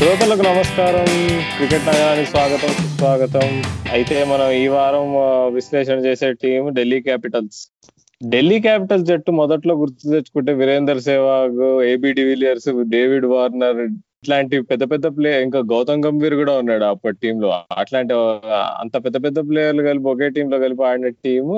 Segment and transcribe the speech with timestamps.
[0.00, 1.06] శ్రోతలకు నమస్కారం.
[1.54, 3.46] క్రికెట్ నగరానికి స్వాగతం సుస్వాగతం.
[3.94, 5.08] అయితే మనం ఈ వారం
[5.56, 7.58] విశ్లేషణ చేసే team Delhi capitals.
[8.20, 11.58] Delhi capitals జట్టు మొదట్లో గుర్తు తెచ్చుకుంటే Virender Sehwag
[11.92, 13.80] AB de Villiers David Warner
[14.20, 17.50] ఇట్లాంటి పెద్ద పెద్ద ప్లే ఇంకా గౌతమ్ గంభీర్ కూడా ఉన్నాడు అప్పటి టీమ్లో
[17.82, 18.14] అట్లాంటి
[18.82, 21.56] అంత పెద్ద పెద్ద ప్లేయర్లు కలిపి ఒకే టీమ్లో కలిపి ఆడిన టీము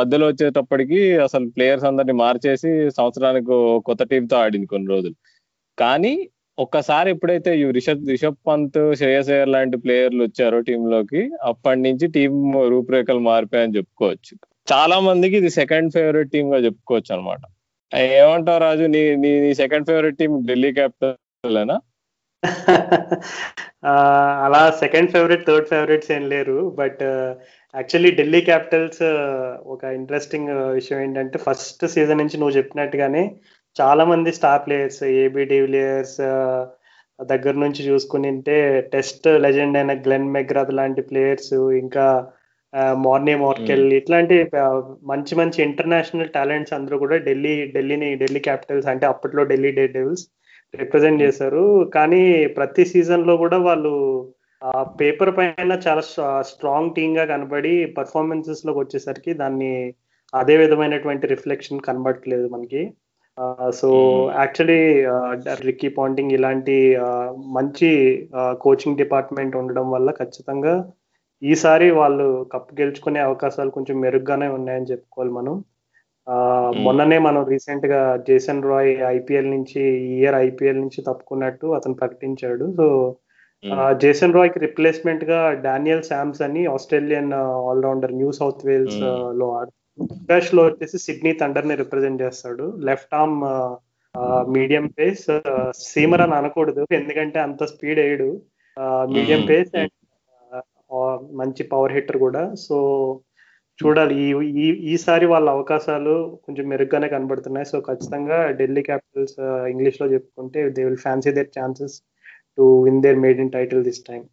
[0.00, 5.16] మధ్యలో వచ్చేటప్పటికి అసలు ప్లేయర్స్ అందరిని మార్చేసి సంవత్సరానికి కొత్త కొత్త టీంతో ఆడింది కొన్ని రోజులు.
[5.78, 6.14] కానీ
[6.58, 12.32] ఒక్కసారి ఎప్పుడైతే ఈ రిషబ్ రిషబ్ పంత్ శ్రేయస్ అయ్యర్ లాంటి ప్లేయర్లు వచ్చారో టీమ్లోకి అప్పటి నుంచి టీం
[12.72, 14.32] రూపురేఖలు మారిపోయాయని చెప్పుకోవచ్చు.
[14.68, 17.42] చాలా మందికి ఇది సెకండ్ ఫేవరెట్ టీమ్గా చెప్పుకోవచ్చు అనమాట
[18.16, 18.86] ఏమంటావు రాజు?
[18.94, 21.14] నీ నీ నీ second favourite team Delhi capital
[23.84, 23.92] ఆ,
[24.44, 26.56] అలా సెకండ్ ఫేవరెట్ థర్డ్ ఫేవరెట్స్ ఏం లేరు.
[26.78, 27.02] బట్
[27.74, 29.02] యాక్చువల్లీ ఢిల్లీ క్యాపిటల్స్
[29.74, 33.22] ఒక ఇంట్రెస్టింగ్ విషయం ఏంటంటే ఫస్ట్ సీజన్ నుంచి నువ్వు చెప్పినట్టుగానే
[33.78, 36.18] చాలా మంది స్టార్ ప్లేయర్స్ ఏబి డివిలియర్స్
[37.18, 38.56] దగ్గర నుంచి చూసుకునింటే
[38.92, 42.06] టెస్ట్ లెజెండ్ అయిన గ్లెన్ మెగ్రాత్ లాంటి ప్లేయర్స్ ఇంకా
[43.06, 44.36] మార్నీ మార్కెల్ ఇట్లాంటి
[45.02, 50.24] మంచి మంచి ఇంటర్నేషనల్ టాలెంట్స్ అందరూ కూడా ఢిల్లీ ఢిల్లీని ఢిల్లీ క్యాపిటల్స్ అంటే అప్పట్లో ఢిల్లీ డే డెవిల్స్
[50.74, 51.64] రిప్రజెంట్ చేశారు.
[51.94, 52.22] కానీ
[52.58, 53.92] ప్రతి సీజన్లో కూడా వాళ్ళు
[54.62, 56.02] ఆ పేపర్ పైన చాలా
[56.50, 59.72] స్ట్రాంగ్ టీమ్గా కనబడి పర్ఫార్మెన్సెస్లోకి వచ్చేసరికి దాన్ని
[60.32, 62.82] అదే విధమైనటువంటి రిఫ్లెక్షన్ కనబడట్లేదు మనకి.
[63.72, 63.88] సో.
[64.38, 64.80] యాక్చువల్లీ
[65.60, 66.76] రిక్కీ పాంటింగ్ ఇలాంటి
[67.52, 67.90] మంచి
[68.60, 70.74] కోచింగ్ డిపార్ట్మెంట్ ఉండడం వల్ల ఖచ్చితంగా
[71.42, 75.54] ఈసారి వాళ్ళు కప్ గెలుచుకునే అవకాశాలు కొంచెం మెరుగ్గానే ఉన్నాయని చెప్పుకోవాలి మనం.
[76.76, 79.82] మొన్ననే మనం రీసెంట్గా జేసన్ రాయ్ ఐపీఎల్ నుంచి
[80.16, 82.86] ఇయర్ ఐపీఎల్ నుంచి తప్పుకున్నట్టు అతను ప్రకటించాడు సో
[84.00, 87.32] జేసన్ రాయ్కి రిప్లేస్మెంట్గా డానియల్ శామ్స్ అని Australian
[87.70, 89.00] allrounder New South Wales.
[89.40, 89.72] లో ఆడు
[90.02, 93.40] క్రాష్లో వచ్చేసి సిడ్నీ థండర్ని రిప్రజెంట్ చేస్తాడు left arm
[94.52, 95.40] medium pace
[95.78, 96.86] seamer అని అనకూడదు.
[96.92, 98.42] ఎందుకంటే అంత స్పీడ్ వేయడు.
[99.14, 99.42] మీడియం.
[99.50, 99.94] పేస్ అండ్
[101.32, 102.54] మంచి పవర్ హిట్టర్ కూడా.
[102.54, 102.76] సో
[103.84, 104.14] చూడాలి.
[104.64, 107.66] ఈ ఈసారి వాళ్ళ అవకాశాలు కొంచెం మెరుగ్గానే కనబడుతున్నాయి.
[107.66, 109.40] సో ఖచ్చితంగా ఢిల్లీ క్యాపిటల్స్
[109.72, 111.96] ఇంగ్లీష్లో చెప్పుకుంటే they will fancy their chances
[112.58, 114.24] to win their maiden title this time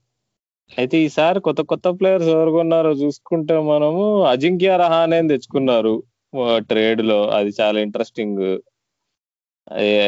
[0.72, 5.94] అయితే ఈసారి కొత్త కొత్త ప్లేయర్స్ ఎవరు కొన్నారో చూసుకుంటే మనము అజింక్య రహానే తెచ్చుకున్నారు
[6.70, 7.20] ట్రేడ్లో.
[7.38, 8.42] అది చాలా ఇంట్రెస్టింగ్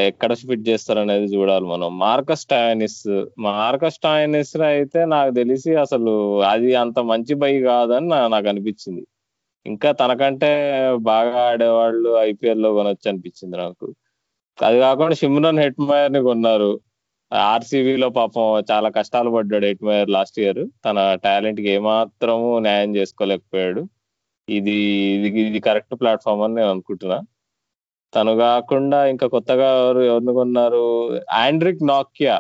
[0.10, 1.90] ఎక్కడ ఫిట్ చేస్తారు అనేది చూడాలి మనం.
[2.06, 3.00] మార్కస్ టాయనిస్
[3.48, 6.14] మార్కస్ టాయనిస్ అయితే నాకు తెలిసి అసలు
[6.54, 9.04] అది అంత మంచి బై కాదని నాకు అనిపించింది.
[9.66, 10.50] ఇంకా తనకంటే
[11.12, 13.88] బాగా ఆడేవాళ్ళు ఐపీఎల్లో కొనొచ్చు అనిపించింది నాకు.
[14.58, 16.70] అది కాకుండా సిమ్రన్ హెట్మయర్ని కొన్నారు.
[17.32, 20.62] ఆర్సీబీలో పాపం చాలా కష్టాలు పడ్డాడు హెట్మయర్ లాస్ట్ ఇయర్.
[20.86, 23.82] తన టాలెంట్కి ఏమాత్రము న్యాయం చేసుకోలేకపోయాడు.
[24.48, 24.76] ఇది
[25.48, 27.18] ఇది కరెక్ట్ ప్లాట్ఫామ్ అని నేను అనుకుంటున్నా.
[28.14, 30.84] తను కాకుండా ఇంకా కొత్తగా ఎవరు ఎవరిని కొన్నారు?
[31.32, 32.36] Anrich నాక్యా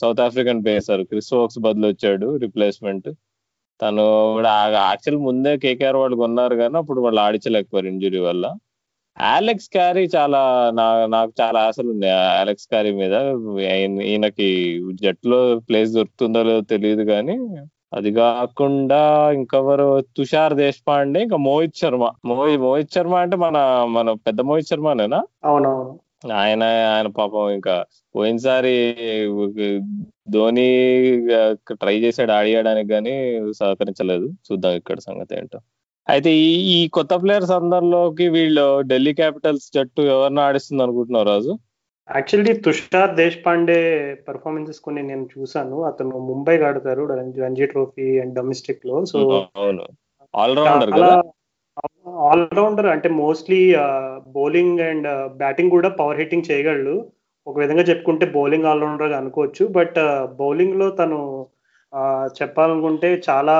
[0.00, 1.02] South African pacer.
[1.10, 3.08] Chris Woakes బదులు వచ్చాడు రిప్లేస్మెంట్.
[3.80, 4.04] తను
[4.44, 8.46] యాక్చువల్ ముందే కేకేఆర్ వాళ్ళు కొన్నారు కానీ అప్పుడు వాళ్ళు ఆడించలేకపోయారు ఇంజురీ వల్ల.
[9.18, 12.14] అలెక్స్ క్యారీ చాలా నా నాకు చాలా ఆశలు ఉన్నాయి.
[12.14, 13.12] అలెక్స్ క్యారీ మీద
[13.60, 17.56] ఈయన- ఈయనకి జట్టులో ప్లేస్ దొరుకుతుందో లేదో తెలియదు కానీ
[17.94, 20.00] అది కాకుండా ఇంకెవరు?
[20.00, 22.10] తుషార్ దేశపాండే ఇంకా మోహిత్ శర్మ.
[22.24, 25.24] మోహిత్ మోహిత్ శర్మ అంటే మన మన పెద్ద మోహిత్ శర్మనేనా?
[25.44, 26.00] అవునవును.
[26.32, 27.84] ఆయన ఆయన పాపం ఇంకా
[28.16, 28.96] పోయినసారి
[30.30, 30.86] ధోని
[31.72, 34.28] ట్రై చేశాడు ఆడియడానికి కానీ సహకరించలేదు.
[34.52, 35.58] చూద్దాం ఇక్కడ సంగతి ఏంటో.
[36.06, 41.52] అయితే ఈ ఈ కొత్త ప్లేయర్స్ అందరిలోకి వీళ్ళు ఢిల్లీ క్యాపిటల్స్ జట్టు ఎవరిని ఆడిస్తుంది అనుకుంటున్నారు Raju?
[42.08, 43.76] Actually Tushar Deshpande
[44.28, 47.04] performances కొన్ని నేను చూసాను అతను ముంబై ఆడతారు
[47.40, 49.04] రంజీ ట్రోఫీ అండ్ డొమెస్టిక్లో.
[49.04, 49.18] సో
[49.56, 49.84] అవును.
[50.34, 51.22] ఆల్రౌండర్ కదా?
[52.30, 53.74] ఆల్రౌండర్ అంటే మోస్ట్లీ
[54.28, 56.94] బౌలింగ్ అండ్ బ్యాటింగ్ కూడా పవర్ హిట్టింగ్ చేయగలడు.
[57.46, 59.66] ఒక విధంగా చెప్పుకుంటే బౌలింగ్ ఆల్రౌండర్ అనుకోవచ్చు.
[59.68, 59.98] బట్
[60.36, 61.18] బౌలింగ్లో తను
[62.28, 63.54] చెప్పాలనుకుంటే చాలా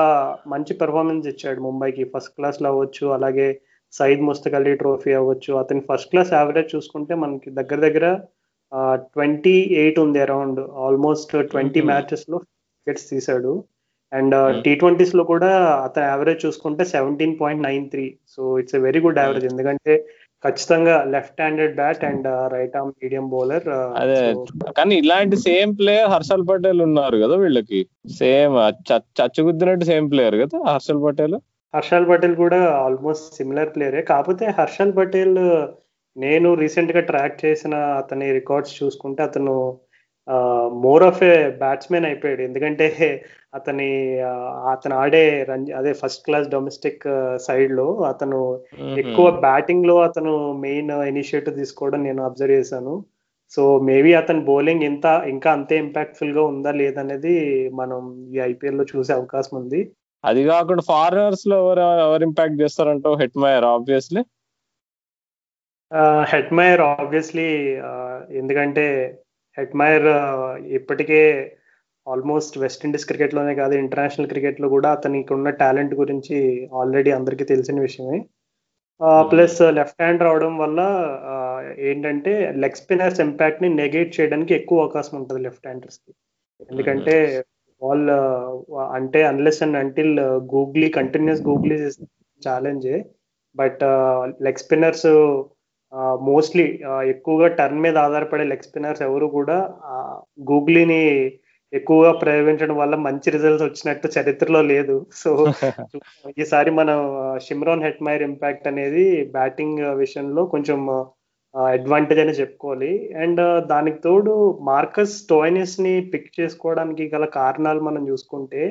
[0.47, 2.03] మంచి పెర్ఫార్మెన్స్ ఇచ్చాడు ముంబైకి.
[2.03, 3.61] ఫస్ట్ క్లాస్లో అవ్వచ్చు అలాగే
[3.93, 5.53] సయీద్ ముస్తక్ అలీ ట్రోఫీ అవ్వచ్చు.
[5.53, 8.19] అతని ఫస్ట్ క్లాస్ యావరేజ్ చూసుకుంటే మనకి దగ్గర దగ్గర
[8.95, 11.81] ట్వంటీ ఎయిట్ ఉంది అరౌండ్ ఆల్మోస్ట్ ట్వంటీ.
[11.81, 13.63] మ్యాచెస్లో వికెట్స్ తీశాడు.
[14.13, 14.63] అండ్.
[14.63, 15.49] టీ ట్వంటీస్లో కూడా
[15.83, 19.93] అతని యావరేజ్ చూసుకుంటే seventeen point nine three so it's a very good average ఎందుకంటే
[20.43, 23.67] ఖచ్చితంగా left handed bat and right arm medium bowler
[24.01, 24.19] అదే
[24.79, 27.81] కానీ ఇలాంటి సేమ్ ప్లేయర్ హర్షల్ పటేల్ ఉన్నారు కదా వీళ్ళకి.
[28.19, 28.55] సేమ్
[29.19, 31.37] చచ్చుగుద్దినట్టు సేమ్ ప్లేయర్ కదా హర్షల్ పటేల్
[31.73, 35.37] హర్షల్ పటేల్ కూడా ఆల్మోస్ట్ సిమిలర్ ప్లేయరే కాకపోతే హర్షల్ పటేల్
[36.15, 39.53] నేను రీసెంట్గా ట్రాక్ చేసిన అతని రికార్డ్స్ చూసుకుంటే అతను
[40.85, 42.41] మోర్ ఆఫ్ ఏ బ్యాట్స్మెన్ అయిపోయాడు.
[42.41, 42.87] ఎందుకంటే
[43.53, 43.87] అతని
[44.73, 47.05] అతను ఆడే రంజీ అదే ఫస్ట్ క్లాస్ డొమెస్టిక్
[47.47, 48.39] సైడ్లో అతను
[49.03, 50.33] ఎక్కువ బ్యాటింగ్లో అతను
[50.65, 52.93] మెయిన్ ఇనిషియేటివ్ తీసుకోవడం నేను అబ్జర్వ్ చేశాను.
[53.53, 57.33] సో మేబీ అతని బౌలింగ్ ఇంత ఇంకా అంతే ఇంపాక్ట్ఫుల్గా ఉందా లేదనేది
[57.79, 58.01] మనం
[58.35, 59.81] ఈ ఐపీఎల్లో చూసే అవకాశం ఉంది.
[60.23, 64.21] అది కాకుండా ఫారినర్స్లో ఎవరు ఎవరు ఇంపాక్ట్ చేస్తారంటో Hetmyer obviously
[66.33, 67.47] Hetmyer obviously
[68.41, 68.85] ఎందుకంటే
[69.57, 70.07] హెడ్మైర్
[70.77, 71.23] ఇప్పటికే
[72.07, 76.37] ఆల్మోస్ట్ వెస్ట్ ఇండీస్ క్రికెట్లోనే కాదు ఇంటర్నేషనల్ క్రికెట్లో కూడా అతనికి ఉన్న టాలెంట్ గురించి
[76.73, 78.19] ఆల్రెడీ అందరికీ తెలిసిన విషయమే.
[79.31, 80.79] ప్లస్ లెఫ్ట్ హ్యాండ్ రావడం వల్ల
[81.79, 86.11] ఏంటంటే లెగ్ స్పిన్నర్స్ ఇంపాక్ట్ని నెగేట్ చేయడానికి ఎక్కువ అవకాశం ఉంటుంది లెఫ్ట్ హ్యాండర్స్కి
[86.71, 87.15] ఎందుకంటే
[87.81, 88.03] బాల్
[88.93, 90.13] అంటే unless and until
[90.53, 91.77] googly continues googly
[92.41, 92.97] ఛాలెంజే
[93.55, 93.81] but
[94.41, 95.07] leg spinners
[96.21, 96.65] mostly
[97.09, 99.57] ఎక్కువగా టర్న్ మీద ఆధారపడే లెగ్ స్పిన్నర్స్ ఎవరు కూడా
[100.43, 101.01] గూగ్లీని
[101.73, 104.95] ఎక్కువగా ప్రయోగించడం వల్ల మంచి రిజల్ట్స్ వచ్చినట్టు చరిత్రలో లేదు.
[105.21, 105.29] సో
[106.41, 106.97] ఈసారి మనం
[107.45, 109.05] షిమ్రాన్ హెట్మైర్ ఇంపాక్ట్ అనేది
[109.37, 110.79] బ్యాటింగ్ విషయంలో కొంచెం
[111.53, 112.91] అడ్వాంటేజ్ అని చెప్పుకోవాలి.
[113.23, 113.41] అండ్
[113.71, 114.33] దానికి తోడు
[114.69, 118.61] మార్కస్ స్టోయినిస్ని పిక్ చేసుకోవడానికి గల కారణాలు మనం చూసుకుంటే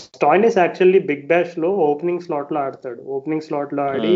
[0.00, 3.00] స్టాయినిస్ యాక్చువల్లీ బిగ్ బ్యాష్లో ఓపెనింగ్ స్లాట్లో ఆడతాడు.
[3.16, 4.14] ఓపెనింగ్ స్లాట్లో ఆడి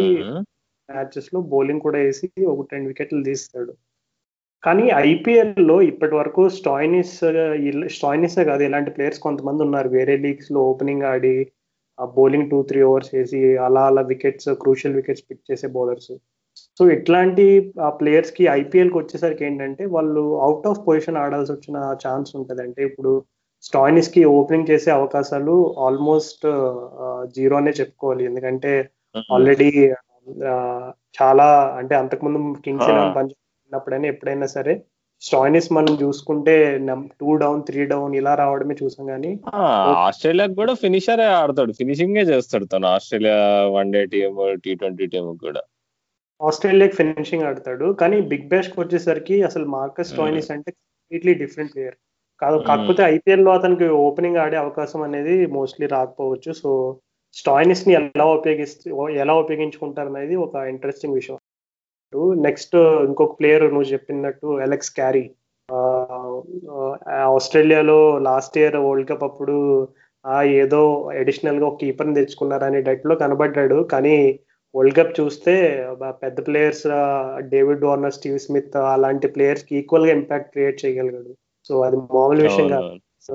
[0.89, 3.73] మ్యాచెస్లో బౌలింగ్ కూడా వేసి ఒకటి రెండు వికెట్లు తీస్తాడు.
[4.63, 7.15] కానీ ఐపీఎల్లో ఇప్పటి వరకు స్టాయినిస్
[7.97, 9.89] స్టాయినిస్ కాదు ఇలాంటి ప్లేయర్స్ కొంతమంది ఉన్నారు.
[9.99, 11.37] వేరే లీగ్స్లో ఓపెనింగ్ ఆడి
[11.99, 16.13] బౌలింగ్ టూ త్రీ ఓవర్స్ వేసి అలా అలా వికెట్స్ క్రూషియల్ వికెట్స్ పిక్ చేసే బౌలర్స్.
[16.79, 17.45] సో ఇట్లాంటి
[18.01, 22.63] ప్లేయర్స్కి ఐపీఎల్కి వచ్చేసరికి ఏంటంటే వాళ్ళు అవుట్ ఆఫ్ పొజిషన్ ఆడాల్సి వచ్చిన ఛాన్స్ ఉంటుంది.
[22.67, 23.13] అంటే ఇప్పుడు
[23.65, 25.55] స్టాయినిస్కి ఓపెనింగ్ చేసే అవకాశాలు
[25.87, 26.47] ఆల్మోస్ట్
[27.37, 28.23] జీరోనే చెప్పుకోవాలి.
[28.31, 28.73] ఎందుకంటే
[29.37, 29.71] ఆల్రెడీ
[31.19, 31.47] చాలా
[31.81, 33.40] అంటే అంతకుముందు కింగ్స్ ఎలెవన్ పంజాబ్
[33.71, 34.83] ఉన్నప్పుడైనా ఎప్పుడైనా సరే
[35.23, 36.55] స్టాయినిస్ మనం చూసుకుంటే
[37.21, 39.41] టూ డౌన్ త్రీ డౌన్ ఇలా రావడమే చూసాం కానీ
[40.05, 41.73] ఆస్ట్రేలియాకి కూడా ఫినిషరే ఆడతాడు.
[41.73, 42.87] ఫినిషింగ్ చేస్తాడు తను.
[42.87, 43.37] Australia
[43.77, 45.63] one day team T twenty team కూడా.
[46.43, 47.93] ఆస్ట్రేలియాకి ఫినిషింగ్ ఆడతాడు.
[48.01, 51.95] కానీ బిగ్ బ్యాష్కి వచ్చేసరికి అసలు మార్కస్ స్టాయినిస్ అంటే కంప్లీట్లీ డిఫరెంట్ ప్లేయర్
[52.41, 56.53] కాదు కాకపోతే ఐపీఎల్లో అతనికి ఓపెనింగ్ ఆడే అవకాశం అనేది మోస్ట్లీ రాకపోవచ్చు.
[56.53, 56.71] సో
[57.35, 58.91] స్టాయినిస్ని ఎలా ఉపయోగిస్తే
[59.25, 61.39] ఎలా ఉపయోగించుకుంటారు అనేది ఒక ఇంట్రెస్టింగ్ విషయం.
[62.19, 65.31] నెక్స్ట్ ఇంకొక ప్లేయర్ నువ్వు చెప్పినట్టు ఎలెక్స్ క్యారీ
[67.09, 69.89] ఆస్ట్రేలియాలో లాస్ట్ ఇయర్ వరల్డ్ కప్ అప్పుడు
[70.45, 73.83] ఏదో అడిషనల్గా ఒక కీపర్ని తెచ్చుకున్నారని డెట్లో కనబడ్డాడు.
[73.83, 74.41] కానీ
[74.77, 75.55] వరల్డ్ కప్ చూస్తే
[76.03, 76.87] పెద్ద players
[77.39, 81.33] David Warner Steve Smith అలాంటి ప్లేయర్స్కి ఈక్వల్గా ఇంపాక్ట్ క్రియేట్ చేయగలిగాడు.
[81.65, 82.99] సో అది మామూలు విషయం కాదు.
[83.23, 83.35] సో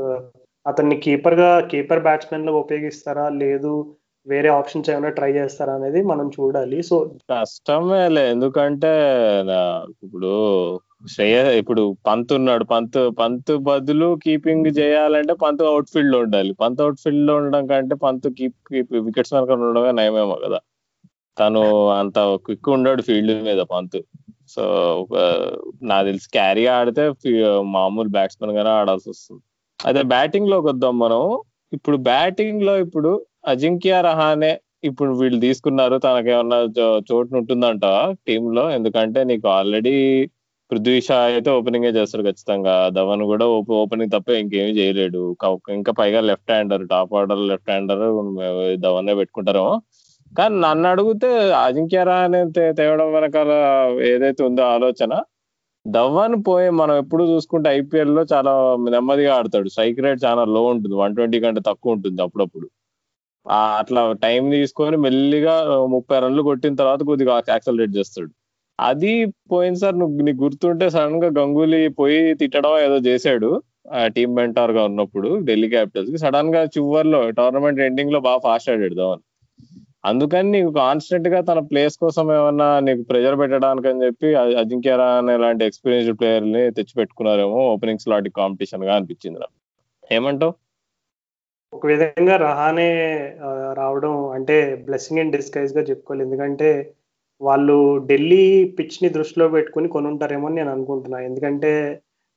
[0.67, 3.29] అతన్ని కీపర్గా కీపర్ బ్యాట్స్మెన్లో ఉపయోగిస్తారా?
[3.29, 3.95] లేదు.
[4.31, 6.77] వేరే ఆప్షన్స్ ఏమైనా ట్రై చేస్తారా అనేది మనం చూడాలి.
[6.89, 6.95] సో
[7.33, 8.91] కష్టమేలే ఎందుకంటే
[10.05, 10.31] ఇప్పుడు
[11.13, 12.63] శ్రేయ ఇప్పుడు పంత్ ఉన్నాడు.
[12.73, 16.53] పంత్ పంత్ బదులు కీపింగ్ చేయాలంటే పంత్ అవుట్ ఫీల్డ్లో ఉండాలి.
[16.61, 20.59] పంత్ అవుట్ ఫీల్డ్లో ఉండడం కంటే పంత్ కీప్ కీప్ వికెట్స్ మనకు ఉండడమే నయమేమో కదా.
[21.37, 21.61] తను
[21.99, 23.99] అంత క్విక్ ఉండడు ఫీల్డ్ మీద పంత్.
[24.53, 24.63] సో
[25.89, 27.03] నాకు తెలిసి క్యారీ ఆడితే
[27.75, 29.41] మామూలు బ్యాట్స్మెన్ గానే ఆడాల్సి వస్తుంది.
[29.79, 31.21] అయితే బ్యాటింగ్లోకి వద్దాం మనం.
[31.75, 33.11] ఇప్పుడు బ్యాటింగ్లో ఇప్పుడు
[33.51, 34.51] అజింక్య రహానే
[34.89, 35.95] ఇప్పుడు వీళ్ళు తీసుకున్నారు.
[36.05, 36.57] తనకేమన్నా
[37.09, 37.85] చోటు ఉంటుందంట
[38.27, 39.95] టీమ్లో ఎందుకంటే నీకు ఆల్రెడీ
[40.71, 42.75] పృథ్వీ షా అయితే ఓపెనింగ్ చేస్తాడు ఖచ్చితంగా.
[42.97, 43.45] ధవన్ కూడా
[43.79, 45.21] ఓపెనింగ్ తప్ప ఇంకేమీ చేయలేడు.
[45.77, 48.03] ఇంకా పైగా left hander top order left hander
[48.85, 49.67] Dhawan పెట్టుకుంటారో.
[50.31, 51.29] కానీ నన్ను అడిగితే
[51.65, 52.41] అజింక్య రహానే
[52.79, 53.51] తేవడం వెనకాల
[54.11, 55.13] ఏదైతే ఉందో ఆలోచన
[55.85, 58.53] ధవన్ పోయి మనం ఎప్పుడు చూసుకుంటే ఐపీఎల్లో చాలా
[58.93, 59.69] నెమ్మదిగా ఆడతాడు.
[59.73, 60.95] స్ట్రైక్ రేట్ చాలా లో ఉంటుంది.
[61.03, 62.67] వన్ ట్వంటీ కంటే తక్కువ ఉంటుంది అప్పుడప్పుడు.
[63.45, 68.31] అట్లా టైం తీసుకొని మెల్లిగా ముప్పై రన్లు కొట్టిన తర్వాత కొద్దిగా యాక్సలరేట్ చేస్తాడు.
[68.79, 73.61] అది పోయినసారి నువ్వు నీకు గుర్తుంటే సడన్గా గంగూలీ పోయి తిట్టడం ఏదో చేశాడు.
[73.93, 76.17] ఆ టీం మెంటార్గా ఉన్నప్పుడు ఢిల్లీ క్యాపిటల్స్కి.
[76.17, 79.23] సడన్గా చివర్లో టోర్నమెంట్ ఎండింగ్లో బాగా ఫాస్ట్ ఆడాడు ధవన్.
[80.05, 85.65] అందుకని నీకు కాన్స్టెంట్గా తన ప్లేస్ కోసం ఏమన్నా నీకు ప్రెజర్ పెట్టడానికి అని చెప్పి అజింక్య అనే లాంటి
[85.65, 89.55] ఎక్స్పీరియన్స్డ్ ప్లేయర్ని తెచ్చి పెట్టుకున్నారేమో ఓపెనింగ్ స్లాట్ కాంపిటీషన్గా అనిపించింది నాకు.
[90.11, 90.53] ఏమంటావు?
[91.73, 92.89] ఒక విధంగా రహానే
[93.73, 94.55] రావడం అంటే
[94.85, 96.23] బ్లెస్సింగ్ అండ్ డిస్కైజ్గా చెప్పుకోవాలి.
[96.23, 96.69] ఎందుకంటే
[97.41, 97.75] వాళ్ళు
[98.07, 98.45] ఢిల్లీ
[98.77, 101.19] పిచ్ని దృష్టిలో పెట్టుకుని కొనుంటారేమో అని నేను అనుకుంటున్నా.
[101.19, 101.71] ఎందుకంటే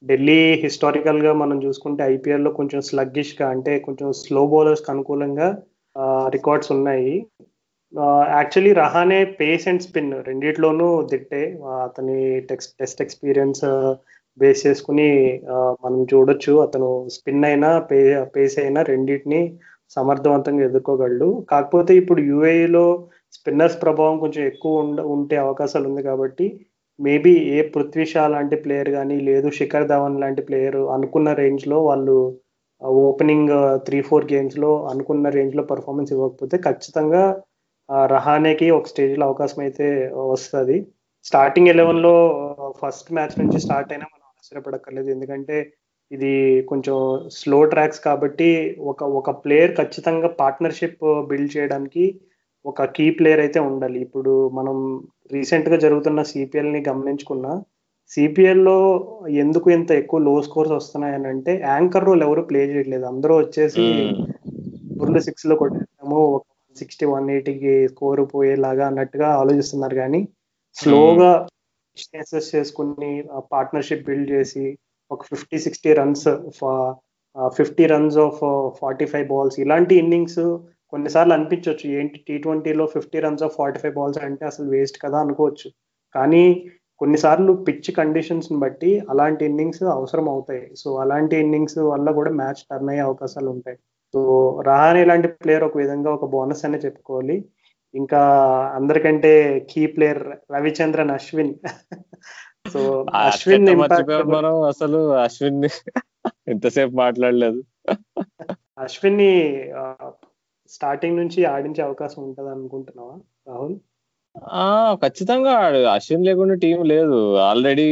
[0.02, 5.48] ఢిల్లీ హిస్టారికల్గా మనం చూసుకుంటే ఐపీఎల్లో కొంచెం స్లగ్గిష్గా అంటే కొంచెం స్లో బౌలర్స్కి అనుకూలంగా
[6.36, 7.12] రికార్డ్స్ ఉన్నాయి.
[8.36, 11.42] Actually Rahane pace and spin రెండిట్లోనూ దిట్టే.
[11.84, 12.18] అతని
[12.50, 13.64] టెక్స్ట్ టెస్ట్ ఎక్స్పీరియన్స్
[14.40, 15.08] బేస్ చేసుకుని
[15.84, 17.98] మనం చూడొచ్చు అతను స్పిన్ అయినా పే
[18.34, 19.40] పేస్ అయినా రెండింటిని
[19.96, 21.28] సమర్థవంతంగా ఎదుర్కోగలడు.
[21.50, 22.86] కాకపోతే ఇప్పుడు యుఏఈలో
[23.36, 26.46] స్పిన్నర్స్ ప్రభావం కొంచెం ఎక్కువ ఉండ ఉంటే అవకాశాలు ఉంది కాబట్టి
[27.00, 32.16] మేబీ ఏ పృథ్వీ షా లాంటి ప్లేయర్ కానీ లేదు శిఖర్ ధవన్ లాంటి ప్లేయర్ అనుకున్న రేంజ్లో వాళ్ళు
[33.02, 33.52] ఓపెనింగ్
[33.86, 37.22] త్రీ ఫోర్ గేమ్స్లో అనుకున్న రేంజ్లో పర్ఫార్మెన్స్ ఇవ్వకపోతే ఖచ్చితంగా
[38.14, 39.86] రహానేకి ఒక స్టేజ్లో అవకాశం అయితే
[40.32, 40.76] వస్తుంది.
[41.24, 42.14] స్టార్టింగ్ ఎలెవెన్లో
[42.82, 44.06] ఫస్ట్ మ్యాచ్ నుంచి స్టార్ట్ అయినా
[44.38, 45.56] ఆశ్చర్యపడక్కర్లేదు ఎందుకంటే
[46.10, 46.32] ఇది
[46.70, 46.96] కొంచెం
[47.38, 48.48] స్లో ట్రాక్స్ కాబట్టి
[48.90, 52.04] ఒక ఒక ప్లేయర్ ఖచ్చితంగా పార్ట్నర్షిప్ బిల్డ్ చేయడానికి
[52.64, 53.98] ఒక కీ ప్లేయర్ అయితే ఉండాలి.
[54.06, 54.76] ఇప్పుడు మనం
[55.32, 57.52] రీసెంట్గా జరుగుతున్న సిపిఎల్ని గమనించుకున్నా
[58.10, 58.78] సిపిఎల్లో
[59.42, 63.04] ఎందుకు ఇంత ఎక్కువ లో స్కోర్స్ వస్తున్నాయని అంటే యాంకర్ రోల్ ఎవరు ప్లే చేయట్లేదు.
[63.12, 63.84] అందరూ వచ్చేసి
[64.98, 66.44] ఫోర్లు సిక్స్లో కొట్టేస్తాము ఒక
[66.76, 69.96] సిక్స్టీ వన్ ఎయిటీకి స్కోర్ పోయేలాగా అన్నట్టుగా ఆలోచిస్తున్నారు.
[70.02, 70.20] కానీ
[70.76, 71.30] స్లోగా
[72.54, 73.12] చేసుకుని
[73.54, 74.78] పార్ట్నర్షిప్ బిల్డ్ చేసి
[75.10, 76.28] ఒక fifty sixty runs
[77.36, 78.38] fifty runs off
[78.80, 80.40] forty five balls ఇలాంటి ఇన్నింగ్స్
[80.92, 85.18] కొన్నిసార్లు అనిపించవచ్చు ఏంటి టీ ట్వంటీలో fifty runs off forty five balls అంటే అసలు వేస్ట్ కదా
[85.18, 85.68] అనుకోవచ్చు.
[86.14, 86.44] కానీ
[87.00, 90.70] కొన్నిసార్లు పిచ్ కండిషన్స్ని బట్టి అలాంటి ఇన్నింగ్స్ అవసరం అవుతాయి.
[90.76, 93.78] సో అలాంటి ఇన్నింగ్స్ వల్ల కూడా మ్యాచ్ టర్న్ అయ్యే అవకాశాలు ఉంటాయి.
[94.14, 94.20] సో
[94.66, 97.36] రహానే లాంటి ప్లేయర్ ఒక విధంగా ఒక బోనస్ అనే చెప్పుకోవాలి.
[97.98, 98.20] ఇంకా
[98.74, 99.32] అందరికంటే
[99.70, 101.54] key player Ravichandran Ashwin.
[102.72, 102.80] So
[103.20, 103.68] Ashwin
[104.26, 104.54] మనం?
[104.62, 105.60] అసలు అశ్విన్
[106.48, 107.60] ఇంతసేపు మాట్లాడలేదు.
[108.78, 109.32] అశ్విన్ని
[110.70, 113.14] స్టార్టింగ్ నుంచి ఆడించే అవకాశం ఉంటది అనుకుంటున్నావా
[113.48, 113.76] రాహుల్?
[114.58, 115.54] ఆ ఖచ్చితంగా
[115.92, 117.18] అశ్విన్ లేకుండా టీం లేదు.
[117.40, 117.86] ఆల్రెడీ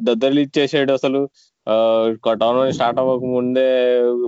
[0.00, 1.20] దద్దలు ఇచ్చేసాడు అసలు.
[2.24, 3.66] టోర్నమెంట్ స్టార్ట్ అవ్వక ముందే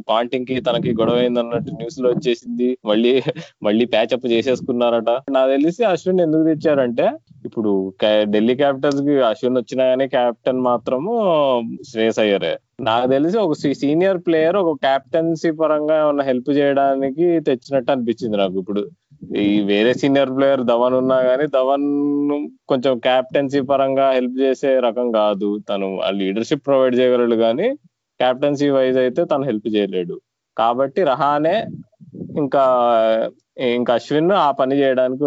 [0.08, 2.78] పాంటింగ్కి తనకి గొడవ అయింది అన్నట్టు న్యూస్లో వచ్చేసింది.
[2.84, 3.22] మళ్ళీ
[3.62, 5.10] మళ్ళీ ప్యాచప్ చేసేసుకున్నారట.
[5.30, 7.10] నాకు తెలిసి అశ్విన్ ఎందుకు తెచ్చారంటే
[7.44, 11.12] ఇప్పుడు ఢిల్లీ క్యాపిటల్స్కి అశ్విన్ వచ్చినా కానీ క్యాప్టెన్ మాత్రము
[11.90, 12.58] శ్రేయస్ అయ్యరే.
[12.80, 18.84] నాకు తెలిసి ఒక సీనియర్ ప్లేయర్ ఒక క్యాప్టెన్సీ పరంగా ఏమన్నా హెల్ప్ చేయడానికి తెచ్చినట్టు అనిపించింది నాకు ఇప్పుడు.
[19.22, 21.86] ఈ వేరే సీనియర్ ప్లేయర్ ధవన్ ఉన్నా గానీ ధవన్
[22.68, 25.58] కొంచెం క్యాప్టెన్సీ పరంగా హెల్ప్ చేసే రకం కాదు.
[25.68, 25.88] తను
[26.20, 27.68] లీడర్షిప్ ప్రొవైడ్ చేయగలడు కానీ
[28.20, 30.16] క్యాప్టెన్సీ వైజ్ అయితే తను హెల్ప్ చేయలేడు.
[30.56, 31.56] కాబట్టి రహానే
[32.38, 32.64] ఇంకా
[33.74, 35.24] ఇంకా అశ్విన్ ఆ పని చేయడానికి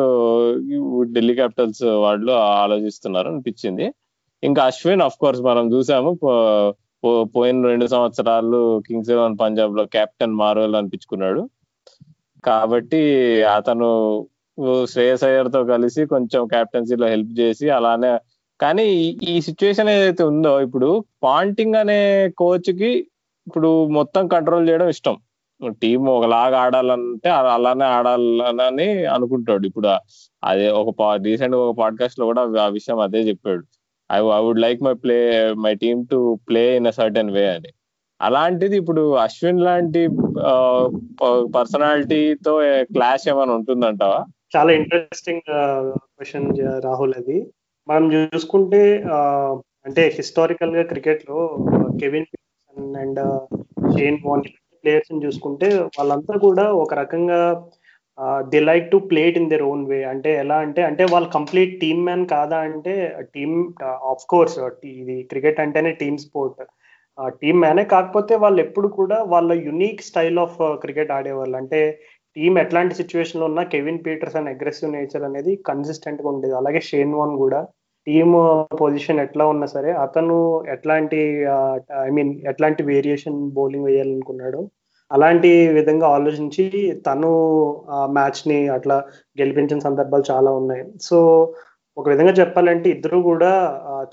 [1.13, 2.31] ఢిల్లీ క్యాపిటల్స్ వాళ్ళు
[2.63, 3.85] ఆలోచిస్తున్నారు అనిపించింది.
[4.43, 6.11] ఇంకా అశ్విన్ అఫ్ కోర్స్ మనం చూసాము
[7.35, 11.41] పోయిన రెండు సంవత్సరాలు కింగ్స్ ఎలెవన్ పంజాబ్లో కెప్టెన్ మార్వెల్ అనిపించుకున్నాడు.
[12.45, 13.01] కాబట్టి
[13.55, 13.89] అతను
[14.85, 18.11] శ్రేయస్ అయ్యర్తో కలిసి కొంచెం క్యాప్టెన్సీలో హెల్ప్ చేసి అలానే
[18.59, 18.85] కానీ
[19.23, 20.89] ఈ సిచ్యువేషన్ ఏదైతే ఉందో ఇప్పుడు
[21.23, 21.99] పాంటింగ్ అనే
[22.37, 22.91] కోచ్కి
[23.47, 25.15] ఇప్పుడు మొత్తం కంట్రోల్ చేయడం ఇష్టం.
[25.81, 29.65] టీం ఒకలాగా ఆడాలంటే అలానే ఆడాలని అనుకుంటాడు.
[29.67, 29.87] ఇప్పుడు
[30.43, 30.89] అదే ఒక
[31.23, 33.63] రీసెంట్ ఒక పాడ్కాస్ట్లో కూడా ఆ విషయం అదే చెప్పాడు.
[34.09, 35.17] I I would like my play
[35.57, 36.17] my team to
[36.49, 37.71] play in a certain way అని.
[38.21, 40.01] అలాంటిది ఇప్పుడు అశ్విన్ లాంటి
[41.55, 44.25] పర్సనాలిటీతో క్లాష్ ఏమైనా ఉంటుందంటావా?
[44.55, 45.41] చాలా ఇంట్రెస్టింగ్
[45.91, 47.51] క్వశ్చన్ రాహుల్ అది.
[47.87, 49.03] మనం చూసుకుంటే
[49.85, 51.57] అంటే హిస్టారికల్గా క్రికెట్లో
[51.99, 52.25] Kevin
[52.97, 53.19] and
[53.97, 54.43] Shane Warne
[54.83, 57.69] players చూసుకుంటే వాళ్ళంతా కూడా ఒక రకంగా
[58.49, 62.05] they like to play it in their own way అంటే ఎలా అంటే అంటే వాళ్ళు కంప్లీట్ టీమ్
[62.05, 66.61] మ్యాన్ కాదా అంటే టీమ్ ఆఫ్ కోర్స్ ఇది క్రికెట్ అంటేనే టీమ్ స్పోర్ట్
[67.41, 71.57] టీమ్ మ్యానే కాకపోతే వాళ్ళు ఎప్పుడు కూడా వాళ్ళ యునీక్ స్టైల్ ఆఫ్ క్రికెట్ ఆడేవాళ్ళు.
[71.57, 71.99] అంటే
[72.35, 76.55] టీమ్ ఎట్లాంటి సిచ్యువేషన్లో ఉన్నా Kevin Pietersen and aggressive nature అనేది కన్సిస్టెంట్గా ఉండేది.
[76.55, 77.61] అలాగే షేన్ వాన్ కూడా.
[78.07, 78.33] టీమ్
[78.81, 84.69] పొజిషన్ uh, ఎట్లా ఉన్నా సరే అతను ఎట్లాంటి uh, ఐ మీన్ ఎట్లాంటి వేరియేషన్ బౌలింగ్ వేయాలనుకున్నాడు
[85.11, 86.65] అలాంటి విధంగా ఆలోచించి
[87.07, 87.31] తను
[87.71, 88.97] uh, ఆ మ్యాచ్ని అట్లా
[89.41, 90.83] గెలిపించిన సందర్భాలు చాలా ఉన్నాయి.
[91.01, 91.19] సో
[91.97, 93.51] ఒక విధంగా చెప్పాలంటే ఇద్దరు కూడా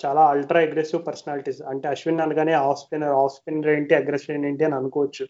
[0.03, 4.77] చాలా అల్ట్రా అగ్రెసివ్ పర్సనాలిటీస్ అంటే అశ్విన్ అనగానే ఆఫ్ స్పిన్నర్ ఆఫ్ స్పిన్నర్ ఏంటి అగ్రెసివ్ ఏంటి అని
[4.81, 5.25] అనుకోవచ్చు.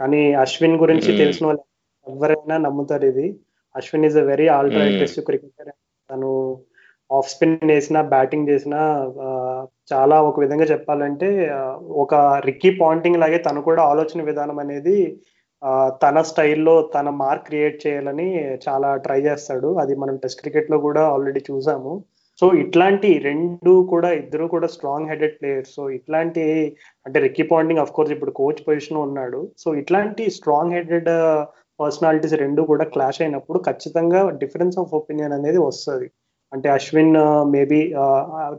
[0.00, 1.62] కానీ అశ్విన్ గురించి తెలిసిన వాళ్ళు
[2.06, 3.26] ఎవరైనా నమ్ముతారు ఇది.
[3.74, 5.72] Ashwin is a very ultra aggressive cricketer
[6.10, 6.30] తను
[7.10, 8.80] ఆఫ్ స్పిన్ వేసినా బ్యాటింగ్ చేసినా
[9.90, 11.28] చాలా ఒక విధంగా చెప్పాలంటే
[12.04, 12.14] ఒక
[12.48, 14.96] రిక్కీ పాయింటింగ్ లాగే తను కూడా ఆలోచన విధానం అనేది
[16.02, 18.28] తన స్టైల్లో తన మార్క్ క్రియేట్ చేయాలని
[18.66, 19.68] చాలా ట్రై చేస్తాడు.
[19.82, 21.92] అది మనం టెస్ట్ క్రికెట్లో కూడా ఆల్రెడీ చూసాము.
[22.40, 26.42] సో ఇట్లాంటి రెండు కూడా ఇద్దరు కూడా స్ట్రాంగ్ హెడెడ్ ప్లేయర్స్ సో ఇట్లాంటి
[27.06, 29.40] అంటే రిక్కీ పాండింగ్ అఫ్ కోర్స్ ఇప్పుడు కోచ్ పొజిషన్ ఉన్నాడు.
[29.62, 31.10] సో ఇట్లాంటి స్ట్రాంగ్ హెడెడ్
[31.80, 36.06] పర్సనాలిటీస్ రెండు కూడా క్లాష్ అయినప్పుడు ఖచ్చితంగా డిఫరెన్స్ ఆఫ్ ఒపీనియన్ అనేది వస్తుంది.
[36.52, 37.16] అంటే అశ్విన్
[37.54, 37.80] మేబీ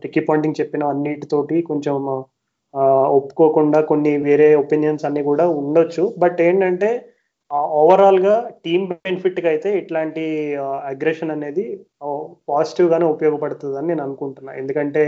[0.04, 1.96] రిక్కీ పాండింగ్ చెప్పిన అన్నిటితోటి కొంచెం
[3.18, 6.04] ఒప్పుకోకుండా కొన్ని వేరే ఒపీనియన్స్ అన్ని కూడా ఉండొచ్చు.
[6.24, 6.90] బట్ ఏంటంటే
[7.82, 10.24] ఓవరాల్గా టీమ్ బెనిఫిట్గా అయితే ఇట్లాంటి
[10.92, 11.66] అగ్రెషన్ అనేది
[12.52, 14.52] పాజిటివ్ గానే ఉపయోగపడుతుంది అని నేను అనుకుంటున్నా.
[14.62, 15.04] ఎందుకంటే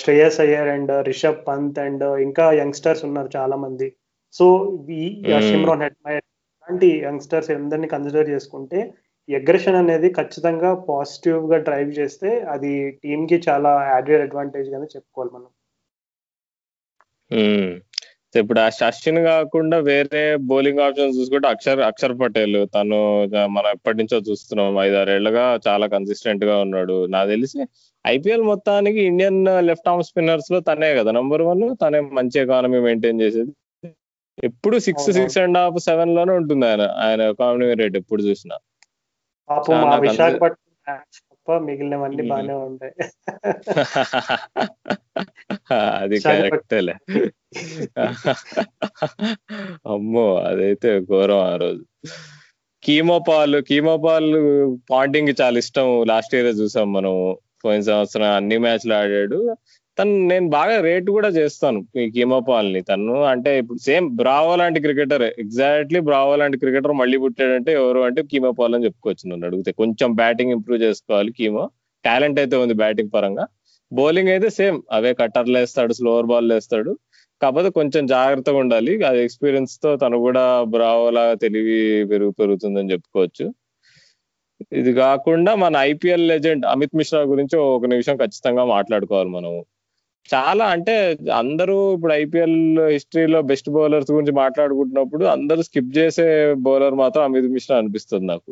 [0.00, 3.88] శ్రేయస్ అయ్యర్ అండ్ రిషబ్ పంత్ అండ్ ఇంకా యంగ్స్టర్స్ ఉన్నారు చాలా మంది
[4.34, 4.46] సో
[5.00, 5.04] ఈ
[5.48, 5.98] షిమ్రాన్ హెడ్
[6.68, 8.80] లాంటి యంగ్స్టర్స్ అందరినీ కన్సిడర్ చేసుకుంటే
[9.28, 15.50] అగ్రెషన్ అనేది ఖచ్చితంగా పాజిటివ్గా డ్రైవ్ చేస్తే అది టీమ్కి చాలా యాడెడ్ అడ్వాంటేజ్ గానే చెప్పుకోవాలి మనం.
[17.32, 24.18] ఇప్పుడు ఆ అశ్విన్ కాకుండా వేరే బౌలింగ్ ఆప్షన్ చూసుకుంటే అక్షర్ అక్షర్ పటేల్ తను మనం ఎప్పటి నుంచో
[24.18, 24.78] చూస్తున్నాం.
[24.78, 27.06] ఐదారేళ్ళుగా చాలా కన్సిస్టెంట్గా ఉన్నాడు.
[27.06, 27.66] నాకు తెలిసి
[28.06, 33.52] ఐపీఎల్ మొత్తానికి ఇండియన్ లెఫ్ట్ ఆర్మ్ స్పిన్నర్స్లో తనే కదా నంబర్ వన్ తనే మంచి ఎకానమీ మెయింటైన్ చేసేది.
[34.44, 35.10] ఎప్పుడు సిక్స్.
[35.12, 36.82] సిక్స్ అండ్ హాఫ్ సెవెన్లోనే ఉంటుంది ఆయన.
[36.82, 38.56] ఆయన ఎకానమీ రేట్ ఎప్పుడు చూసినా.
[41.44, 42.22] తప్ప మిగిలినవన్నీ.
[42.28, 42.92] బాగానే ఉంటాయి.
[45.74, 46.94] అది కరెక్టేలే
[49.86, 51.84] అమ్మో అదైతే ఘోరం ఆ రోజు.
[52.82, 54.30] కీమోపాల్ కీమోపాల్
[54.90, 56.04] పాంటింగ్ చాలా ఇష్టం.
[56.04, 57.14] లాస్ట్ ఇయర్ చూసాం మనం
[57.64, 59.38] పోయిన సంవత్సరం అన్ని మ్యాచ్లు ఆడాడు.
[59.98, 65.24] తను నేను బాగా రేట్ కూడా చేస్తాను ఈ కీమోపాల్ని తను అంటే ఇప్పుడు సేమ్ బ్రావో లాంటి క్రికెటర్
[65.42, 69.72] ఎగ్జాక్ట్లీ బ్రావో లాంటి క్రికెటర్ మళ్ళీ పుట్టాడంటే ఎవరు అంటే కీమోపాల్ అని చెప్పుకోవచ్చు నన్ను అడిగితే.
[69.82, 71.64] కొంచెం బ్యాటింగ్ ఇంప్రూవ్ చేసుకోవాలి కీమో.
[72.04, 73.44] టాలెంట్ అయితే ఉంది బ్యాటింగ్ పరంగా.
[73.92, 76.92] బౌలింగ్ అయితే సేమ్ అవే కట్టర్లు వేస్తాడు స్లోవర్ బాల్ వేస్తాడు
[77.40, 78.92] కాకపోతే కొంచెం జాగ్రత్తగా ఉండాలి.
[79.10, 81.78] అది ఎక్స్పీరియన్స్తో తను కూడా బ్రావోలా తెలివి
[82.12, 83.46] పెరుగు పెరుగుతుందని చెప్పుకోవచ్చు.
[84.80, 89.52] ఇది కాకుండా మన ఐపీఎల్ లెజెండ్ అమిత్ మిశ్రా గురించి ఒక నిమిషం ఖచ్చితంగా మాట్లాడుకోవాలి మనం
[90.32, 90.94] చాలా అంటే
[91.40, 92.58] అందరూ ఇప్పుడు ఐపీఎల్
[92.94, 96.26] హిస్టరీలో బెస్ట్ బౌలర్స్ గురించి మాట్లాడుకుంటున్నప్పుడు అందరూ స్కిప్ చేసే
[96.66, 98.50] బౌలర్ మాత్రం అమిత్ మిశ్రా అనిపిస్తుంది నాకు.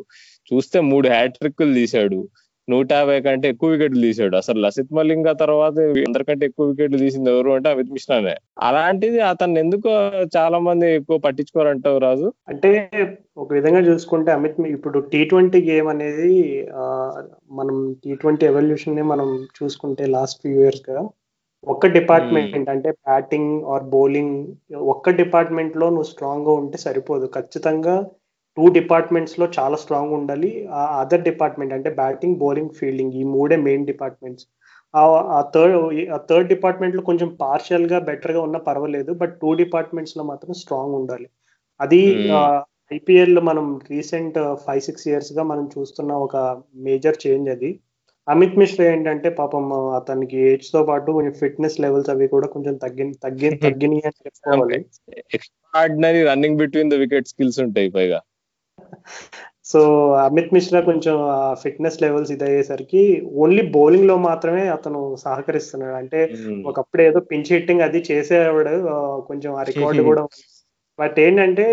[0.51, 2.19] చూస్తే మూడు హ్యాట్రిక్లు తీశాడు.
[2.67, 4.35] నూట యాభై కంటే ఎక్కువ వికెట్లు తీశాడు.
[4.41, 5.77] అసలు లసిత్ మలింగ తర్వాత
[6.09, 8.35] అందరికంటే ఎక్కువ వికెట్లు తీసింది ఎవరు అంటే అమిత్ మిశ్రానే.
[8.67, 9.89] అలాంటిది అతన్ని ఎందుకు
[10.37, 12.29] చాలా మంది ఎక్కువ పట్టించుకోరంటావు రాజు?
[12.49, 12.71] అంటే
[13.37, 16.31] ఒక విధంగా చూసుకుంటే అమిత్ ఇప్పుడు టీ ట్వంటీ గేమ్ అనేది
[17.51, 17.75] మనం
[18.05, 19.27] టీ ట్వంటీ ఎవల్యూషన్ని మనం
[19.59, 21.03] చూసుకుంటే లాస్ట్ ఫ్యూ ఇయర్స్గా
[21.67, 24.35] ఒక్క డిపార్ట్మెంట్ అంటే బ్యాటింగ్ ఆర్ బౌలింగ్
[24.75, 27.25] ఒక్క డిపార్ట్మెంట్లో నువ్వు స్ట్రాంగ్గా ఉంటే సరిపోదు.
[27.35, 27.95] ఖచ్చితంగా
[28.57, 30.67] టూ డిపార్ట్మెంట్స్లో చాలా స్ట్రాంగ్ ఉండాలి.
[30.71, 34.45] ఆ అదర్ డిపార్ట్మెంట్ అంటే బ్యాటింగ్ బౌలింగ్ ఫీల్డింగ్ ఈ మూడే మెయిన్ డిపార్ట్మెంట్స్.
[34.93, 39.13] ఆ థర్డ్ ఆ థర్డ్ డిపార్ట్మెంట్లో కొంచెం పార్షియల్గా బెటర్గా ఉన్నా పర్వాలేదు.
[39.13, 41.27] బట్ టూ డిపార్ట్మెంట్స్లో మాత్రం స్ట్రాంగ్ ఉండాలి.
[41.81, 42.01] అది.
[42.93, 47.71] ఐపీఎల్ మనం రీసెంట్ ఫైవ్ సిక్స్ ఇయర్స్గా మనం చూస్తున్న ఒక మేజర్ చేంజ్ అది.
[48.27, 49.63] అమిత్ మిశ్రా ఏంటంటే పాపం
[49.97, 54.77] అతనికి ఏజ్తో పాటు కొంచెం ఫిట్నెస్ లెవెల్స్ అవి కూడా కొంచెం తగ్గి తగ్గి తగ్గినాయి అని చెప్పుకోవాలి.
[55.37, 58.19] Extraordinary running between the wicket skills ఉంటాయి పైగా.
[59.65, 59.79] సో
[60.27, 61.17] అమిత్ మిశ్రా కొంచెం
[61.61, 63.03] ఫిట్నెస్ లెవెల్స్ ఇదయ్యేసరికి
[63.43, 65.95] ఓన్లీ బౌలింగ్లో మాత్రమే అతను సహకరిస్తున్నాడు.
[66.01, 66.19] అంటే
[66.71, 68.75] ఒకప్పుడు ఏదో పించ్ హిట్టింగ్ అది చేసేవాడు
[69.29, 70.23] కొంచెం ఆ రికార్డు కూడా
[70.99, 71.65] బట్ ఏంటంటే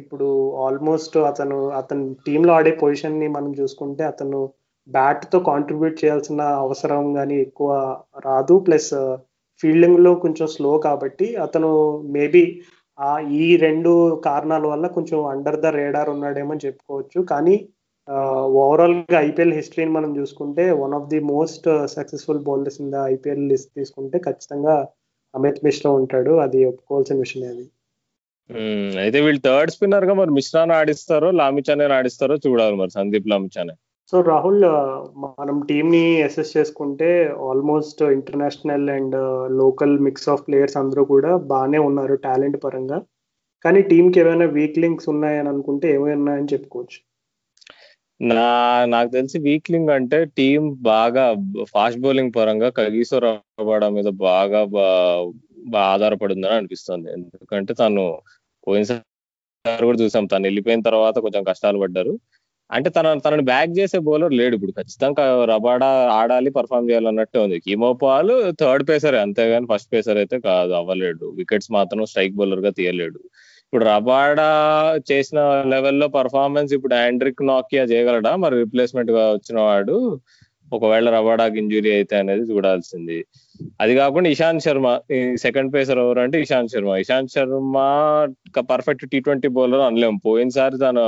[0.00, 0.26] ఇప్పుడు
[0.64, 4.40] ఆల్మోస్ట్ అతను అతను టీమ్లో ఆడే పొజిషన్ని మనం చూసుకుంటే అతను
[4.88, 7.70] బ్యాట్తో కాంట్రిబ్యూట్ చేయాల్సిన అవసరం కానీ ఎక్కువ
[8.28, 8.56] రాదు.
[8.66, 8.92] ప్లస్
[9.62, 11.70] ఫీల్డింగ్ uh, లో కొంచెం స్లో కాబట్టి అతను
[12.16, 12.42] మేబీ
[12.98, 13.92] ఆ ఈ రెండు
[14.26, 17.18] కారణాల వల్ల కొంచెం అండర్ ద రేడార్ ఉన్నాడేమో చెప్పుకోవచ్చు.
[17.32, 17.56] కానీ
[18.08, 23.44] uh, ఓవరాల్గా ఐపీఎల్ హిస్టరీని మనం చూసుకుంటే one of the most successful bowlers in the IPL
[23.52, 24.76] list తీసుకుంటే ఖచ్చితంగా
[25.34, 26.32] అమిత్ మిశ్రా ఉంటాడు.
[26.46, 27.66] అది ఒప్పుకోవాల్సిన విషయం అది.
[29.02, 33.74] అయితే వీళ్ళు థర్డ్ స్పిన్నర్గా మరి మిశ్రాన్ ఆడిస్తారో లామిచానే ఆడిస్తారో చూడాలి మరి సందీప్ లామిచానే.
[34.10, 34.62] సో రాహుల్
[35.18, 39.14] మనం టీంని ని అసెస్ చేసుకుంటే almost international and
[39.52, 43.02] local mix of players అందరూ కూడా బాగానే ఉన్నారు టాలెంట్ పరంగా.
[43.64, 47.08] కానీ టీంకి కి ఏమైనా వీక్ లింక్స్ ఉన్నాయని అనుకుంటే ఏమైనా ఉన్నాయని చెప్పుకోవచ్చు.
[48.28, 55.32] నా నాకు తెలిసి వీక్లింగ్ అంటే టీం బాగా ఫాస్ట్ బౌలింగ్ పరంగా కగీసో రావడం మీద బాగా బా-
[55.66, 57.12] బా ఆధారపడిందని అనిపిస్తుంది.
[57.12, 58.18] ఎందుకంటే తను
[58.68, 62.18] పోయినసారి కూడా చూసాం తను వెళ్ళిపోయిన తర్వాత కొంచెం కష్టాలు పడ్డారు.
[62.70, 64.72] అంటే తన తనని బ్యాక్ చేసే బౌలర్ లేడు ఇప్పుడు.
[64.78, 65.88] ఖచ్చితంగా రబాడా
[66.20, 67.58] ఆడాలి పర్ఫామ్ చేయాలన్నట్టే ఉంది.
[67.66, 71.26] కీమోపాల్ థర్డ్ పేసర్ అంతేగాని ఫస్ట్ పేసర్ అయితే కాదు అవ్వలేడు.
[71.40, 73.20] వికెట్స్ మాత్రం స్ట్రైక్ బౌలర్గా తీయలేడు.
[73.66, 74.50] ఇప్పుడు రబాడా
[75.10, 75.38] చేసిన
[75.72, 78.32] లెవెల్లో పర్ఫార్మెన్స్ ఇప్పుడు ఆండ్రిక్ నాకియా చేయగలడా?
[78.44, 79.96] మరి రిప్లేస్మెంట్గా వచ్చిన వాడు
[80.76, 83.18] ఒకవేళ రబాడాకి ఇంజురీ అయితే అనేది చూడాల్సింది.
[83.82, 86.90] అది కాకుండా ఇషాంత్ శర్మ ఈ సెకండ్ పేసర్ ఎవరు అంటే Ishant Sharma.
[87.04, 87.76] Ishant Sharma
[88.72, 91.04] perfect T twenty bowler అనలేము పోయినసారి తను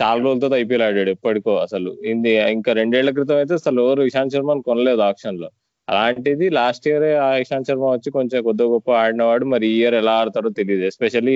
[0.00, 1.90] చాలా రోజులతో ఐపీఎల్ ఆడాడు ఎప్పటికో అసలు.
[2.12, 5.48] ఇది ఇంకా రెండేళ్ళ క్రితం అయితే అసలు ఎవరు ఇషాంత్ శర్మని కొనలేదు ఆప్షన్లో
[5.88, 9.44] అలాంటిది లాస్ట్ ఇయర్ ఆ ఇషాంత్ శర్మ వచ్చి కొంచెం కొద్ది గొప్ప ఆడినవాడు.
[9.54, 11.34] మరి ఈ ఇయర్ ఎలా ఆడతాడో తెలియదు ఎస్పెషల్లీ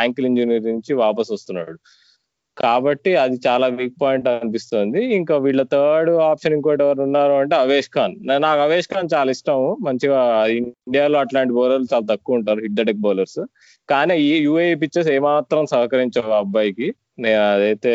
[0.00, 1.74] యాంకిల్ ఇంజురీ నుంచి వాపస్ వస్తున్నాడు.
[2.56, 5.00] కాబట్టి అది చాలా వీక్ పాయింట్ అనిపిస్తుంది.
[5.18, 8.14] ఇంకా వీళ్ళ థర్డ్ ఆప్షన్ ఇంకోటి ఎవరు ఉన్నారు అంటే అవేష్ ఖాన్.
[8.46, 9.60] నాకు అవేష్ ఖాన్ చాలా ఇష్టం.
[9.86, 10.18] మంచిగా
[10.58, 12.60] ఇండియాలో అట్లాంటి బౌలర్లు చాలా తక్కువ ఉంటారు.
[12.66, 13.40] Hit deck bowlers.
[13.88, 16.88] కానీ ఈ యూఏఈ పిక్చర్స్ ఏమాత్రం సహకరించవు ఆ అబ్బాయికి.
[17.28, 17.92] అదైతే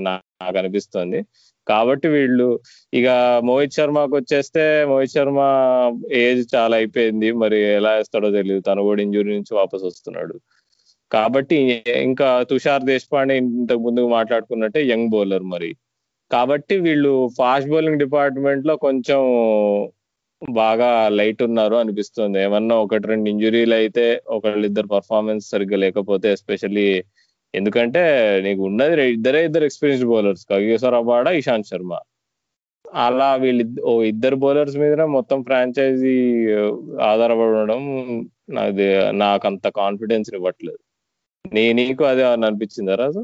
[0.00, 1.24] నా- నాకు అనిపిస్తుంది
[1.68, 2.60] కాబట్టి వీళ్ళు
[2.94, 3.08] ఇక
[3.44, 5.38] మోహిత్ శర్మకు వచ్చేస్తే మోహిత్ శర్మ
[6.12, 7.32] ఏజ్ చాలా అయిపోయింది.
[7.32, 10.40] మరి ఎలా వేస్తాడో తెలియదు తను కూడా ఇంజురీ నుంచి వాపస్ వస్తున్నాడు.
[11.12, 15.76] కాబట్టి ఇంకా తుషార్ దేశపాండే ఇంతకు ముందు మాట్లాడుకున్నట్టే యంగ్ బౌలర్ మరి.
[16.32, 19.20] కాబట్టి వీళ్ళు ఫాస్ట్ బౌలింగ్ డిపార్ట్మెంట్లో కొంచెం
[20.50, 22.42] బాగా లైట్ ఉన్నారు అనిపిస్తుంది.
[22.42, 27.04] ఏమన్నా ఒకటి రెండు ఇంజురీలు అయితే ఒకళ్ళిద్దరు పర్ఫార్మెన్స్ సరిగ్గా లేకపోతే ఎస్పెషల్లీ
[27.54, 28.02] ఎందుకంటే
[28.46, 31.92] నీకు ఉన్నది ఇద్దరే ఇద్దరు experience bowlers Kagiso Rabada Ishant Sharma.
[33.04, 36.14] అలా వీళ్ళు ఓ ఇద్దరు బౌలర్స్ మీద మొత్తం ఫ్రాంచైజీ
[37.10, 37.80] ఆధారపడడం
[38.56, 38.86] నాది
[39.24, 40.80] నాకు అంత కాన్ఫిడెన్స్ ఇవ్వట్లేదు.
[41.54, 43.22] నీ నీకు అదే అనిపించిందా రాజు?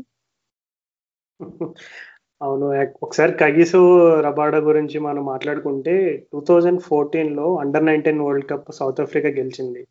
[2.41, 2.67] అవును
[3.07, 3.81] ఒకసారి కగిసు
[4.27, 5.95] రబాడా గురించి మనం మాట్లాడుకుంటే
[6.33, 9.83] టూ థౌజండ్ ఫోర్టీన్లో under nineteen world cup South Africa గెలిచింది.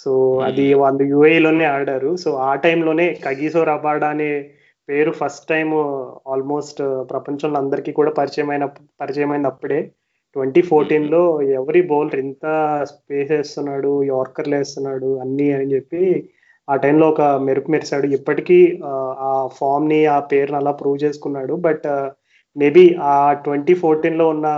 [0.00, 2.16] సో అది వాళ్ళు యుఏలోనే ఆడారు.
[2.16, 4.30] సో ఆ టైంలోనే కగిసో రబాడా అనే
[4.88, 5.68] పేరు ఫస్ట్ టైం
[6.32, 6.80] ఆల్మోస్ట్
[7.10, 8.64] ప్రపంచంలో అందరికీ కూడా పరిచయమైన
[9.00, 9.80] పరిచయమైంది అప్పుడే
[10.36, 12.46] ట్వంటీ ఫోర్టీన్లో ఎవరి బౌలర్ ఇంత
[12.84, 16.02] స్పేస్ వేస్తున్నాడు యార్కర్లు వేస్తున్నాడు అన్ని అని చెప్పి
[16.68, 18.06] ఆ టైంలో ఒక మెరుపు మెరిసాడు.
[18.06, 18.58] ఇప్పటికీ
[19.28, 21.54] ఆ ఫామ్ని ఆ పేరుని అలా ప్రూవ్ చేసుకున్నాడు.
[21.54, 21.86] బట్
[22.56, 23.14] మేబీ ఆ
[23.44, 24.48] ట్వంటీ ఫోర్టీన్లో ఉన్న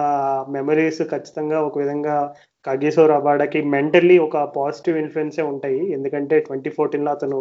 [0.56, 2.16] మెమరీస్ ఖచ్చితంగా ఒక విధంగా
[2.64, 5.80] కగేసో రబాడాకి మెంటల్లీ ఒక పాజిటివ్ ఇన్ఫ్లుయెన్సే ఉంటాయి.
[5.96, 7.38] ఎందుకంటే ట్వంటీ ఫోర్టీన్లో అతను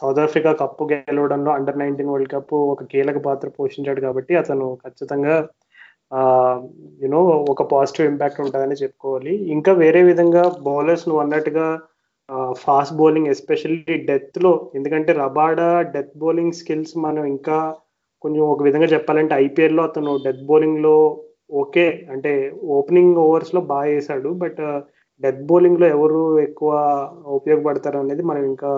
[0.00, 5.36] సౌత్ ఆఫ్రికా కప్పు గెలవడంలో అండర్ నైన్టీన్ వరల్డ్ కప్ ఒక కీలక పాత్ర పోషించాడు కాబట్టి అతను ఖచ్చితంగా
[7.04, 7.20] యునో
[7.52, 9.32] ఒక పాజిటివ్ ఇంపాక్ట్ ఉంటుందని చెప్పుకోవాలి.
[9.56, 11.66] ఇంకా వేరే విధంగా బౌలర్స్ నువ్వు అన్నట్టుగా
[12.64, 17.58] ఫాస్ట్ బౌలింగ్ ఎస్పెషల్లీ డెత్లో ఎందుకంటే రబాడా డెత్ బౌలింగ్ స్కిల్స్ మనం ఇంకా
[18.26, 20.96] కొంచెం ఒక విధంగా చెప్పాలంటే ఐపీఎల్లో అతను డెత్ బౌలింగ్లో
[21.52, 21.86] ఓకే.
[22.10, 22.32] అంటే
[22.76, 24.62] ఓపెనింగ్ ఓవర్స్లో బాగా వేసాడు బట్
[25.22, 26.70] డెత్ బౌలింగ్లో ఎవరు ఎక్కువ
[27.36, 28.70] ఉపయోగపడతారు అనేది మనం ఇంకా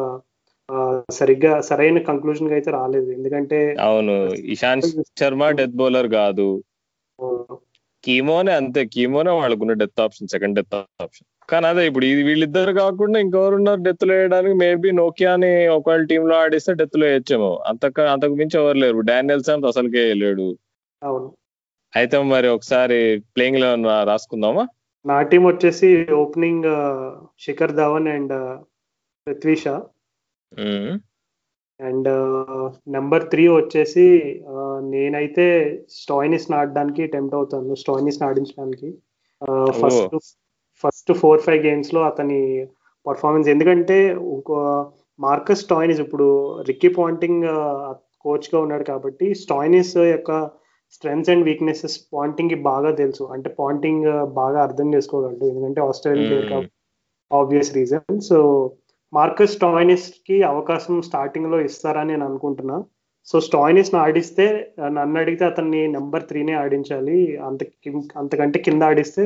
[1.11, 3.09] సరిగ్గా సరైన కంక్లూజన్ అయితే రాలేదు.
[3.11, 4.15] ఎందుకంటే అవును.
[4.55, 4.89] ఇషాంత్
[5.21, 6.49] శర్మ డెత్ బౌలర్ కాదు.
[8.05, 8.85] కీమోనే అంతే.
[8.87, 11.29] కీమోనే వాళ్ళకున్న death option second death option.
[11.49, 14.55] కానీ అదే ఇప్పుడు ఇది వీళ్ళిద్దరు కాకుండా ఇంకెవరున్నారు డెత్లో వేయడానికి?
[14.55, 17.63] మేబీ నోకియా అని ఒకవేళ టీమ్లో ఆడిస్తే డెత్లో వేయచ్చేమో.
[17.67, 19.01] అంతక అంతకు మించి ఎవరు లేరు.
[19.11, 20.49] డానియల్ సామ్స్ అసలుకే లేడు.
[21.03, 21.29] అవును.
[21.97, 22.99] అయితే మరి ఒకసారి
[23.37, 23.69] ప్లేయింగ్లో
[24.05, 24.65] రాసుకుందామా?
[25.07, 26.69] నా టీం వచ్చేసి opening
[27.41, 28.35] Shikhar Dhawan and
[29.27, 29.75] Prithvi Shaw
[31.81, 32.09] and
[32.91, 34.07] number three వచ్చేసి
[34.91, 35.47] నేనైతే
[35.91, 37.75] స్టాయినిస్ ఆడడానికి టెంప్ట్ అవుతాను.
[37.75, 38.89] స్టాయినిస్ ఆడించడానికి.
[39.81, 40.17] ఫస్ట్
[40.85, 42.41] ఫస్ట్ ఫోర్ ఫైవ్ గేమ్స్లో అతని
[43.07, 43.99] పర్ఫార్మెన్స్ ఎందుకంటే
[44.37, 44.53] ఒక
[45.19, 46.27] మార్కస్ స్టాయినిస్ ఇప్పుడు
[46.69, 47.45] రిక్కీ పాయింటింగ్
[48.25, 50.33] కోచ్గా ఉన్నాడు కాబట్టి స్టాయినిస్ యొక్క
[50.95, 53.25] స్ట్రెంగ్స్ అండ్ వీక్నెసెస్ పాయింటింగ్కి బాగా తెలుసు.
[53.35, 54.07] అంటే పాయింటింగ్
[54.41, 55.45] బాగా అర్థం చేసుకోగలడు.
[55.53, 56.75] ఎందుకంటే ఆస్ట్రేలియన్ ప్లేయర్ కాబట్టి
[57.31, 58.39] ఆబ్వియస్ రీజన్ సో
[59.13, 62.79] మార్కస్ స్టాయినిస్కి అవకాశం స్టార్టింగ్లో ఇస్తారని నేను అనుకుంటున్నా.
[63.29, 64.47] సో స్టాయినిస్ ఆడిస్తే
[64.99, 67.19] నన్ను అడిగితే అతన్ని నెంబర్ త్రీనే ఆడించాలి.
[67.49, 67.63] అంత
[68.23, 69.25] అంతకంటే కింద ఆడిస్తే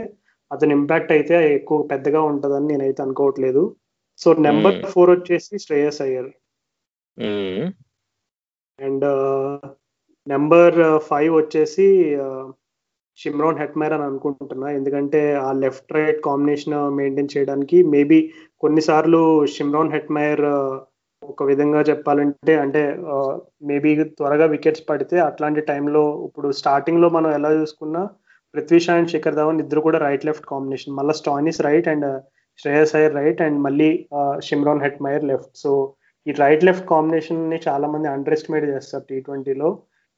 [0.53, 3.62] అతని ఇంపాక్ట్ అయితే ఎక్కువ పెద్దగా ఉంటుందని నేనైతే అనుకోవట్లేదు.
[4.21, 6.31] సో నెంబర్ ఫోర్ వచ్చేసి Shreyas Iyer.
[8.79, 9.07] And
[10.27, 11.87] number five వచ్చేసి
[13.19, 14.69] షిమ్రాన్ హెట్మైర్ అని అనుకుంటున్నా.
[14.79, 18.19] ఎందుకంటే ఆ లెఫ్ట్ రైట్ కాంబినేషన్ మెయింటైన్ చేయడానికి మేబీ
[18.62, 19.21] కొన్నిసార్లు
[19.57, 20.45] షిమ్రాన్ హెట్మైర్
[21.23, 22.81] ఒక విధంగా చెప్పాలంటే అంటే
[23.71, 28.03] మేబీ త్వరగా వికెట్స్ పడితే అట్లాంటి టైంలో ఇప్పుడు స్టార్టింగ్లో మనం ఎలా చూసుకున్నా
[28.55, 32.07] పృథ్వీ షా అండ్ శిఖర్ ధవన్ ఇద్దరు కూడా రైట్ లెఫ్ట్ కాంబినేషన్ మళ్ళీ Stoinis right and
[32.59, 35.71] Shreyas Iyer right and మళ్ళీ uh, Shimron Hetmyer left so
[36.27, 39.69] ఈ రైట్ లెఫ్ట్ కాంబినేషన్ని చాలా మంది అండర్ ఎస్టిమేట్ చేస్తారు టీ ట్వంటీలో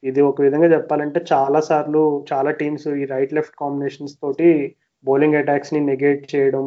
[0.03, 4.51] ఇది ఒక విధంగా చెప్పాలంటే చాలా సార్లు చాలా టీమ్స్ ఈ రైట్ లెఫ్ట్ కాంబినేషన్స్ తోటి
[5.05, 6.66] బౌలింగ్ అటాక్స్ని నెగేట్ చేయడం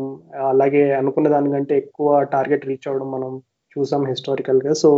[0.51, 3.31] అలాగే అనుకున్న దానికంటే ఎక్కువ టార్గెట్ రీచ్ అవ్వడం మనం
[3.75, 4.73] చూసాం హిస్టారికల్గా.
[4.73, 4.89] సో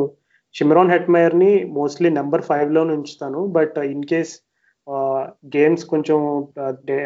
[0.55, 4.33] షిమ్రాన్ హెట్మైర్ని మోస్ట్లీ నెంబర్ ఫైవ్లో ఉంచుతాను బట్ ఇన్ కేస్
[5.55, 6.19] గేమ్స్ కొంచెం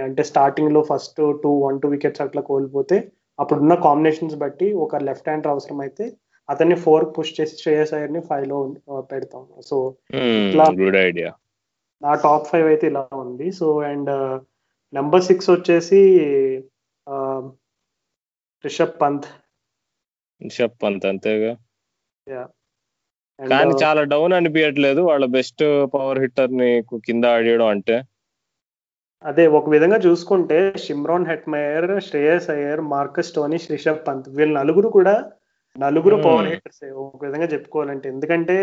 [0.04, 5.48] అంటే స్టార్టింగ్లో first two one two wickets అట్లా కోల్పోతే అప్పుడున్న కాంబినేషన్స్ బట్టి ఒక లెఫ్ట్ హ్యాండ్
[5.48, 6.06] అవసరం అయితే
[6.50, 8.76] అతన్ని ఫోర్ పుష్ చేసి శ్రేయస్ అయ్యర్ని ఫైవ్లో
[9.12, 11.32] పెడతాం సో ఇట్లా గుడ్ ఐడియా
[12.02, 13.52] నా టాప్ ఫైవ్ అయితే ఇలా ఉంది.
[13.52, 14.12] సో అండ్
[14.93, 16.02] నెంబర్ సిక్స్ వచ్చేసి
[18.65, 19.26] రిషబ్ పంత్.
[20.41, 21.54] రిషబ్ పంత్ అంతేగా?
[23.39, 25.63] కానీ చాలా డౌన్ అనిపించట్లేదు వాళ్ళ బెస్ట్
[25.96, 26.72] పవర్ హిట్టర్ని
[27.08, 27.96] కింద ఆడేయడం అంటే.
[29.24, 35.15] అదే ఒక విధంగా చూసుకుంటే Shimron Hetmyer Shreyas Iyer Marcus Stoinis Rishabh Pant వీళ్ళ నలుగురు కూడా
[35.76, 36.84] నలుగురు పవర్ హిట్టర్స్.
[37.04, 38.58] ఒక విధంగా చెప్పుకోవాలంటే ఎందుకంటే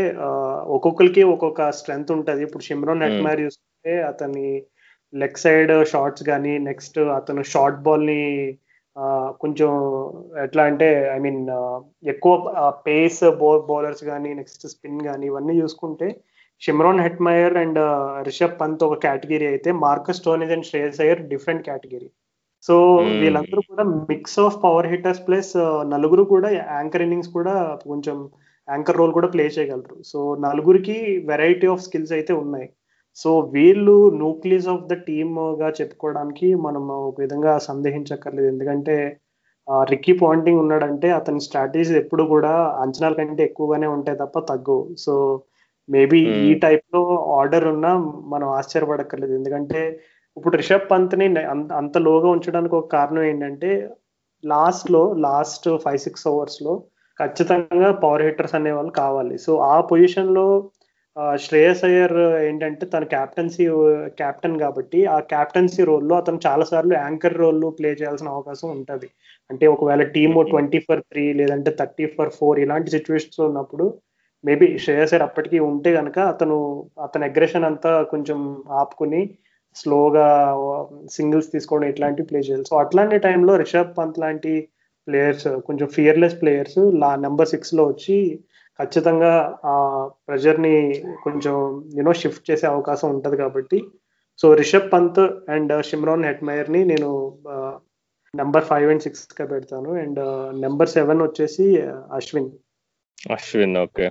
[0.76, 2.40] ఒక్కొక్కరికి ఒక్కొక్క స్ట్రెంగ్త్ ఉంటది.
[2.46, 4.46] ఇప్పుడు షిమ్రాన్ హెట్మయర్ చూసుకుంటే అతని
[5.12, 8.20] లెగ్ సైడ్ షార్ట్స్ కానీ నెక్స్ట్ అతను షార్ట్ బాల్ని
[9.42, 9.70] కొంచెం
[10.44, 11.42] ఎట్లా అంటే ఐ మీన్
[12.12, 12.34] ఎక్కువ
[12.86, 13.20] పేస్
[13.70, 16.08] బౌలర్స్ కానీ నెక్స్ట్ స్పిన్ కానీ ఇవన్నీ చూసుకుంటే
[16.62, 17.78] Shimron Hetmyer and
[18.28, 22.08] Rishabh Pant ఒక కేటగిరీ అయితే Marcus Stoinis and Shreyas Iyer different category
[22.64, 22.74] so
[23.22, 25.52] వీళ్ళందరూ కూడా mix of power hitters plus
[25.94, 27.54] నలుగురు కూడా యాంకర్ ఇన్నింగ్స్ కూడా
[27.90, 28.16] కొంచెం
[28.68, 29.96] యాంకర్ రోల్ కూడా ప్లే చేయగలరు.
[30.10, 30.96] సో నలుగురికి
[31.30, 32.66] వెరైటీ ఆఫ్ స్కిల్స్ అయితే ఉన్నాయి.
[33.16, 38.48] సో వీళ్ళు న్యూక్లియస్ ఆఫ్ ద టీమ్గా చెప్పుకోవడానికి మనం ఒక విధంగా సందేహించక్కర్లేదు.
[38.48, 39.20] ఎందుకంటే
[39.84, 44.94] రిక్కీ పాయింటింగ్ ఉన్నాడంటే అతని స్ట్రాటజీస్ ఎప్పుడు కూడా అంచనాల కంటే ఎక్కువగానే ఉంటాయి తప్ప తగ్గవు.
[44.98, 45.40] So
[45.88, 46.34] maybe Hmm.
[46.34, 47.96] ఈ టైప్లో ఆర్డర్ ఉన్నా
[48.26, 49.34] మనం ఆశ్చర్యపడక్కర్లేదు.
[49.34, 50.00] ఎందుకంటే
[50.36, 51.26] ఇప్పుడు రిషబ్ పంత్ని
[51.74, 53.90] అంత లోగా ఉంచడానికి ఒక కారణం ఏంటంటే
[54.44, 56.82] లాస్ట్లో లాస్ట్ ఫైవ్ సిక్స్ అవర్స్లో
[57.20, 59.38] ఖచ్చితంగా పవర్ హిట్టర్స్ అనే వాళ్ళు కావాలి.
[59.38, 60.70] సో ఆ పొజిషన్లో
[61.38, 63.64] శ్రేయస్ అయ్యర్ ఏంటంటే తన క్యాప్టెన్సీ
[64.16, 69.08] క్యాప్టెన్ కాబట్టి ఆ క్యాప్టెన్సీ రోల్లో అతను చాలా సార్లు యాంకర్ రోల్ ప్లే చేయాల్సిన అవకాశం ఉంటది
[69.50, 70.44] అంటే ఒకవేళ టీమ్.
[70.50, 73.86] ట్వంటీ ఫర్ త్రీ లేదంటే థర్టీ ఫర్ ఫోర్ ఇలాంటి సిచ్యువేషన్స్ ఉన్నప్పుడు
[74.44, 76.56] మేబీ శ్రేయస్ అయ్యర్ అప్పటికి ఉంటే కనుక అతను
[77.02, 78.38] అతని అగ్రెషన్ అంతా కొంచెం
[78.70, 79.22] ఆపుకుని
[79.76, 80.28] స్లోగా
[81.10, 84.68] సింగిల్స్ తీసుకోవడం ఇట్లాంటివి ప్లే చేయాలి సో అట్లాంటి టైంలో రిషబ్ పంత్ లాంటి
[85.08, 88.16] ప్లేయర్స్ కొంచెం ఫియర్లెస్ ప్లేయర్స్ లా నెంబర్ సిక్స్లో వచ్చి
[88.80, 89.74] ఖచ్చితంగా ఆ
[90.28, 91.54] ప్రెషర్ని కొంచెం
[91.96, 93.78] యూనో షిఫ్ట్ చేసే అవకాశం ఉంటది కాబట్టి.
[94.38, 97.10] So Rishabh Pant and Shimron హెట్మయర్ని నేను
[98.34, 99.90] నెంబర్ ఫైవ్ అండ్ సిక్స్గా పెడతాను.
[99.92, 100.20] అండ్
[100.60, 101.66] నెంబర్ సెవెన్ వచ్చేసి
[102.12, 102.50] Ashwin.
[103.32, 104.10] Ashwin okay.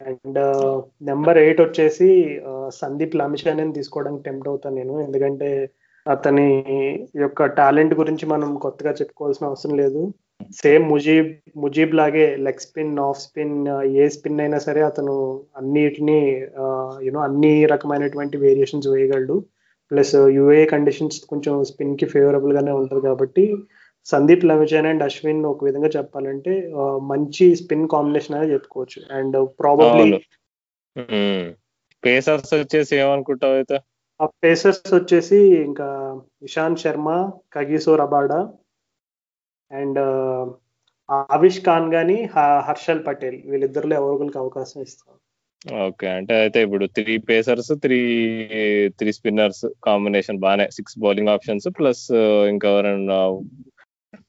[0.00, 0.38] And
[1.02, 2.08] number eight వచ్చేసి
[2.68, 5.00] సందీప్ లమిషాని తీసుకోవడానికి టెంప్ట్ అవుతాను నేను.
[5.00, 5.70] ఎందుకంటే
[6.06, 6.48] అతని
[7.16, 10.02] యొక్క టాలెంట్ గురించి మనం కొత్తగా చెప్పుకోవాల్సిన అవసరం లేదు.
[10.60, 13.56] సేమ్ ముజీబ్ ముజీబ్ లాగే లెగ్ స్పిన్ ఆఫ్ స్పిన్
[14.02, 15.14] ఏ స్పిన్ అయినా సరే అతను
[15.56, 16.20] అన్నిటిని
[17.06, 19.36] యూనో అన్ని రకమైనటువంటి వేరియేషన్స్ వేయగలడు.
[19.90, 23.44] ప్లస్ యుఏ కండిషన్స్ కొంచెం స్పిన్కి ఫేవరబుల్ గానే ఉంటుంది కాబట్టి
[24.06, 26.54] సందీప్ లమిచాన్ అండ్ అశ్విన్ ఒక విధంగా చెప్పాలంటే
[27.02, 29.00] మంచి స్పిన్ కాంబినేషన్ అనేది చెప్పుకోవచ్చు.
[29.18, 30.18] అండ్ ప్రాబబ్లీ
[32.02, 33.76] పేసర్స్ వచ్చేసి ఏమనుకుంటావు అయితే?
[34.20, 35.88] ఆ పేసర్స్ వచ్చేసి ఇంకా
[36.42, 37.08] Ishant Sharma
[37.54, 38.40] Kagiso Rabada
[39.70, 40.00] and
[41.08, 45.14] Avesh Khan గాని హ- హర్షల్ పటేల్ వీళ్ళిద్దరిలో ఎవరికొకరికి అవకాశం ఇస్తాం
[45.84, 47.98] ఓకే అంటే అయితే ఇప్పుడు three pacers three
[48.98, 52.02] three spinners combination బాగానే సిక్స్ బౌలింగ్ ఆప్షన్స్ ప్లస్
[52.50, 53.18] ఇంకా ఎవరైనా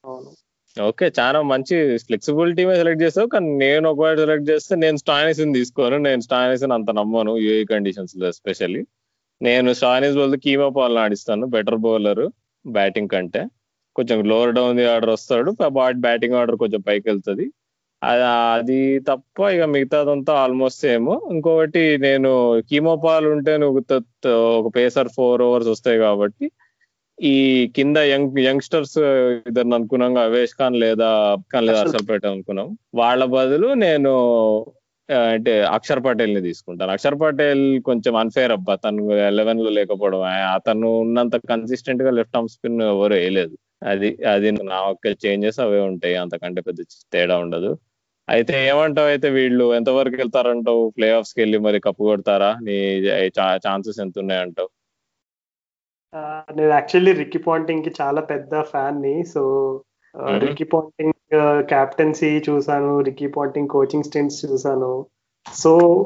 [0.06, 0.30] అవును.
[0.78, 5.98] ఓకే చాలా మంచి ఫ్లెక్సిబిలిటీ సెలెక్ట్ చేస్తావు కానీ నేను ఒకవేళ సెలెక్ట్ చేస్తే నేను స్టాయినిస్ తీసుకోను.
[6.08, 8.82] నేను స్టాయినిస్ అంత నమ్మను యూఏ కండిషన్స్లో ఎస్పెషల్లీ
[9.42, 12.26] నేను స్టాయినిస్ బదులు కీమా పాల్ ఆడిస్తాను బెటర్ బౌలర్
[12.66, 13.42] బ్యాటింగ్ కంటే.
[13.96, 15.52] కొంచెం లోవర్ డౌన్ ది ఆర్డర్ వస్తాడు
[15.94, 17.52] బ్యాటింగ్ ఆర్డర్ కొంచెం పైకి వెళ్తుంది.
[18.54, 24.02] అది తప్ప ఇక మిగతాదంతా ఆల్మోస్ట్ సేమ్ ఇంకొకటి నేను కీమోపాల్ ఉంటే నువ్వు
[24.58, 26.52] ఒక పేసర్ ఫోర్ ఓవర్స్ వస్తాయి కాబట్టి
[27.22, 28.98] ఈ కింద యంగ్ యంగ్స్టర్స్
[29.48, 32.78] ఇద్దరు అనుకున్నాం అవేష్ ఖాన్ లేదా ఖాన్ లేదా అక్షర్ అనుకున్నాం.
[32.96, 34.12] వాళ్ళ బదులు నేను
[35.34, 36.92] అంటే అక్షర్ పటేల్ని తీసుకుంటాను.
[36.92, 38.76] అక్షర్ పటేల్ కొంచెం అన్ఫేర్ అబ్బా.
[38.76, 40.22] తను ఎలెవెన్లో లేకపోవడం.
[40.24, 43.58] అతను ఉన్నంత కన్సిస్టెంట్గా లెఫ్ట్ ఆర్మ్ స్పిన్ ఎవరు వేయలేదు.
[43.84, 46.16] అది అది నా ఒక్క చేంజెస్ అవే ఉంటాయి.
[46.16, 46.80] అంతకంటే పెద్ద
[47.14, 47.78] తేడా ఉండదు.
[48.30, 49.74] అయితే ఏమంటావు అయితే వీళ్ళు?
[49.74, 50.90] ఎంతవరకు వెళ్తారంటావు?
[50.98, 52.56] ప్లే ఆఫ్స్కి వెళ్ళి మరి కప్పు కొడతారా?
[52.64, 53.00] నీ
[53.68, 54.70] ఛాన్సెస్ ఎంత ఉన్నాయంటావు?
[56.56, 59.24] నేను యాక్చువల్లీ రిక్కీ పాంటింగ్కి చాలా పెద్ద ఫ్యాన్ని.
[59.26, 59.42] సో.
[60.38, 61.14] రిక్కీ పాంటింగ్
[61.64, 63.00] క్యాప్టెన్సీ చూసాను.
[63.00, 65.06] రిక్కీ పాంటింగ్ కోచింగ్ స్టెంట్స్ చూసాను.
[65.54, 66.06] సో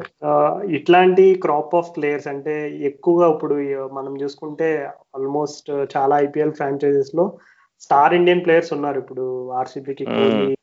[0.69, 3.55] ఇట్లాంటి క్రాప్ ఆఫ్ ప్లేయర్స్ అంటే ఎక్కువగా ఇప్పుడు
[3.93, 7.37] మనం చూసుకుంటే ఆల్మోస్ట్ చాలా ఐపీఎల్ ఫ్రాంచైజెస్లో
[7.81, 10.05] స్టార్ ఇండియన్ ప్లేయర్స్ ఉన్నారు ఇప్పుడు ఆర్సీబీకి.
[10.05, 10.55] కోహ్లీ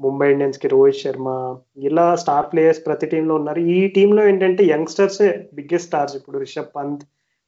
[0.00, 1.28] ముంబై ఇండియన్స్కి రోహిత్ శర్మ
[1.76, 5.20] ఇలా స్టార్ ప్లేయర్స్ ప్రతి టీంలో ఉన్నారు ఈ టీంలో ఏంటంటే యంగ్స్టర్స్
[5.54, 7.02] బిగ్గెస్ట్ స్టార్స్ ఇప్పుడు రిషబ్ పంత్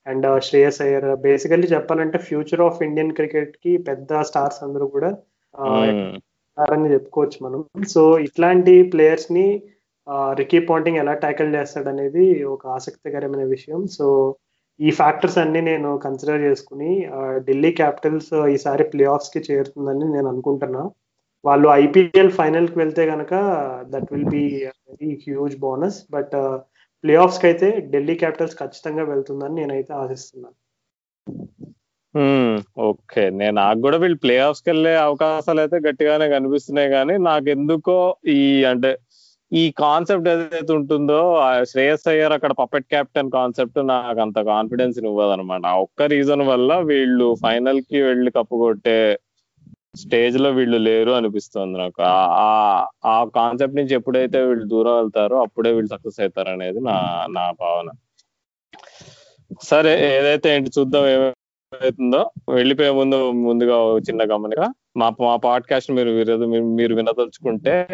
[0.06, 5.10] అండ్ శ్రేయస్ అయ్యర్ బేసికల్లీ చెప్పాలంటే ఫ్యూచర్ ఆఫ్ ఇండియన్ క్రికెట్కి పెద్ద స్టార్స్ అందరూ కూడా.
[5.54, 9.46] ఉన్నారని చెప్పుకోవచ్చు మనం సో ఇట్లాంటి ప్లేయర్స్ని
[10.34, 14.06] రికీ పాంటింగ్ ఎలా ట్యాకిల్ చేస్తాడు అనేది ఒక ఆసక్తికరమైన విషయం సో
[14.86, 16.90] ఈ ఫ్యాక్టర్స్ అన్ని నేను కన్సిడర్ చేసుకుని
[17.48, 20.82] ఢిల్లీ క్యాపిటల్స్ ఈసారి ప్లే ఆఫ్స్కి చేరుతుందని నేను అనుకుంటున్నా.
[21.44, 23.32] వాళ్ళు ఐపీఎల్ ఫైనల్కి వెళ్తే కనుక
[23.92, 24.44] that will be
[24.88, 26.34] very huge bonus but
[27.04, 30.56] play ఆఫ్స్కి అయితే ఢిల్లీ క్యాపిటల్స్ ఖచ్చితంగా వెళ్తుందని నేనైతే ఆశిస్తున్నాను.
[32.88, 37.96] ఓకే నేను నాకు కూడా వీళ్ళు ప్లే ఆఫ్స్కి వెళ్ళే అవకాశాలు అయితే గట్టిగానే కనిపిస్తున్నాయి కానీ నాకు ఎందుకో
[38.36, 38.40] ఈ
[38.72, 38.90] అంటే
[39.52, 45.30] ఈ కాన్సెప్ట్ ఏదైతే ఉంటుందో ఆ శ్రేయస్ అయ్యర్ అక్కడ పపెట్ కెప్టెన్ కాన్సెప్ట్ నాకు అంత కాన్ఫిడెన్స్ ఇవ్వదు
[45.30, 49.18] అనమాట ఆ ఒక్క రీజన్ వల్ల వీళ్ళు ఫైనల్కి వెళ్ళి కప్పు కొట్టే
[49.96, 52.02] స్టేజ్లో వీళ్ళు లేరు అనిపిస్తుంది నాకు.
[52.02, 57.50] ఆ- ఆ- కాన్సెప్ట్ నుంచి ఎప్పుడైతే వీళ్ళు దూరం వెళ్తారో అప్పుడే వీళ్ళు సక్సెస్ అవుతారు అనేది నా నా
[57.50, 57.90] భావన.
[59.62, 64.72] సరే ఏదైతే ఏంటి చూద్దాం ఏమవుతుందో వెళ్ళిపోయే ముందు ముందుగా చిన్న గమనిక.
[64.96, 67.88] మా మా పాడ్కాస్ట్ మీరు మీరు- మీరు వినదలుచుకుంటే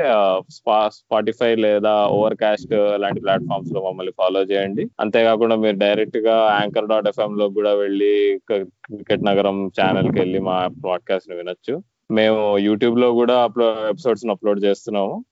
[0.51, 4.89] స్పాటిఫై లేదా ఓవర్ కాస్ట్ లాంటి ప్లాట్ఫామ్స్లో మమ్మల్ని ఫాలో చేయండి.
[5.01, 11.37] అంతేకాకుండా మీరు డైరెక్ట్గా యాంకర్ డాట్ ఎఫ్ఎం లో కూడా వెళ్ళి క్రికెట్ నగరం ఛానల్కి వెళ్ళి మా పాడ్కాస్ట్ని
[11.37, 11.83] వినొచ్చు.
[12.11, 15.25] మేము యూట్యూబ్లో కూడా అప్లో ఎపిసోడ్స్ అప్లోడ్ చేస్తున్నాము.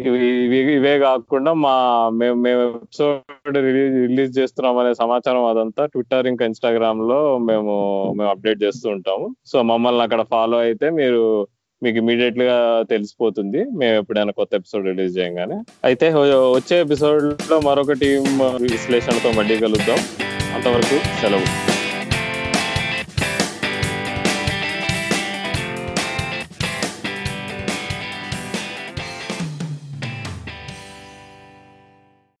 [0.00, 1.74] ఇవే కాకుండా మా
[2.14, 7.74] మేము మేము ఎపిసోడ్ రిలీజ్ రిలీజ్ చేస్తున్నాం అనే సమాచారం అదంతా ట్విట్టర్ ఇంకా ఇన్స్టాగ్రామ్లో మేము
[8.16, 9.36] మేము అప్డేట్ చేస్తూ ఉంటాము.
[9.46, 11.48] సో మమ్మల్ని అక్కడ ఫాలో అయితే మీరు
[11.82, 13.64] మీకు ఇమీడియట్గా తెలిసిపోతుంది.
[13.64, 15.58] మేము ఎప్పుడైనా కొత్త ఎపిసోడ్ రిలీజ్ చేయగానే.
[15.84, 16.12] అయితే
[16.58, 18.24] వచ్చే ఎపిసోడ్లో మరొక టీం
[18.60, 20.00] విశ్లేషణతో మళ్ళీ కలుద్దాం.
[20.54, 21.71] అంతవరకు సెలవు.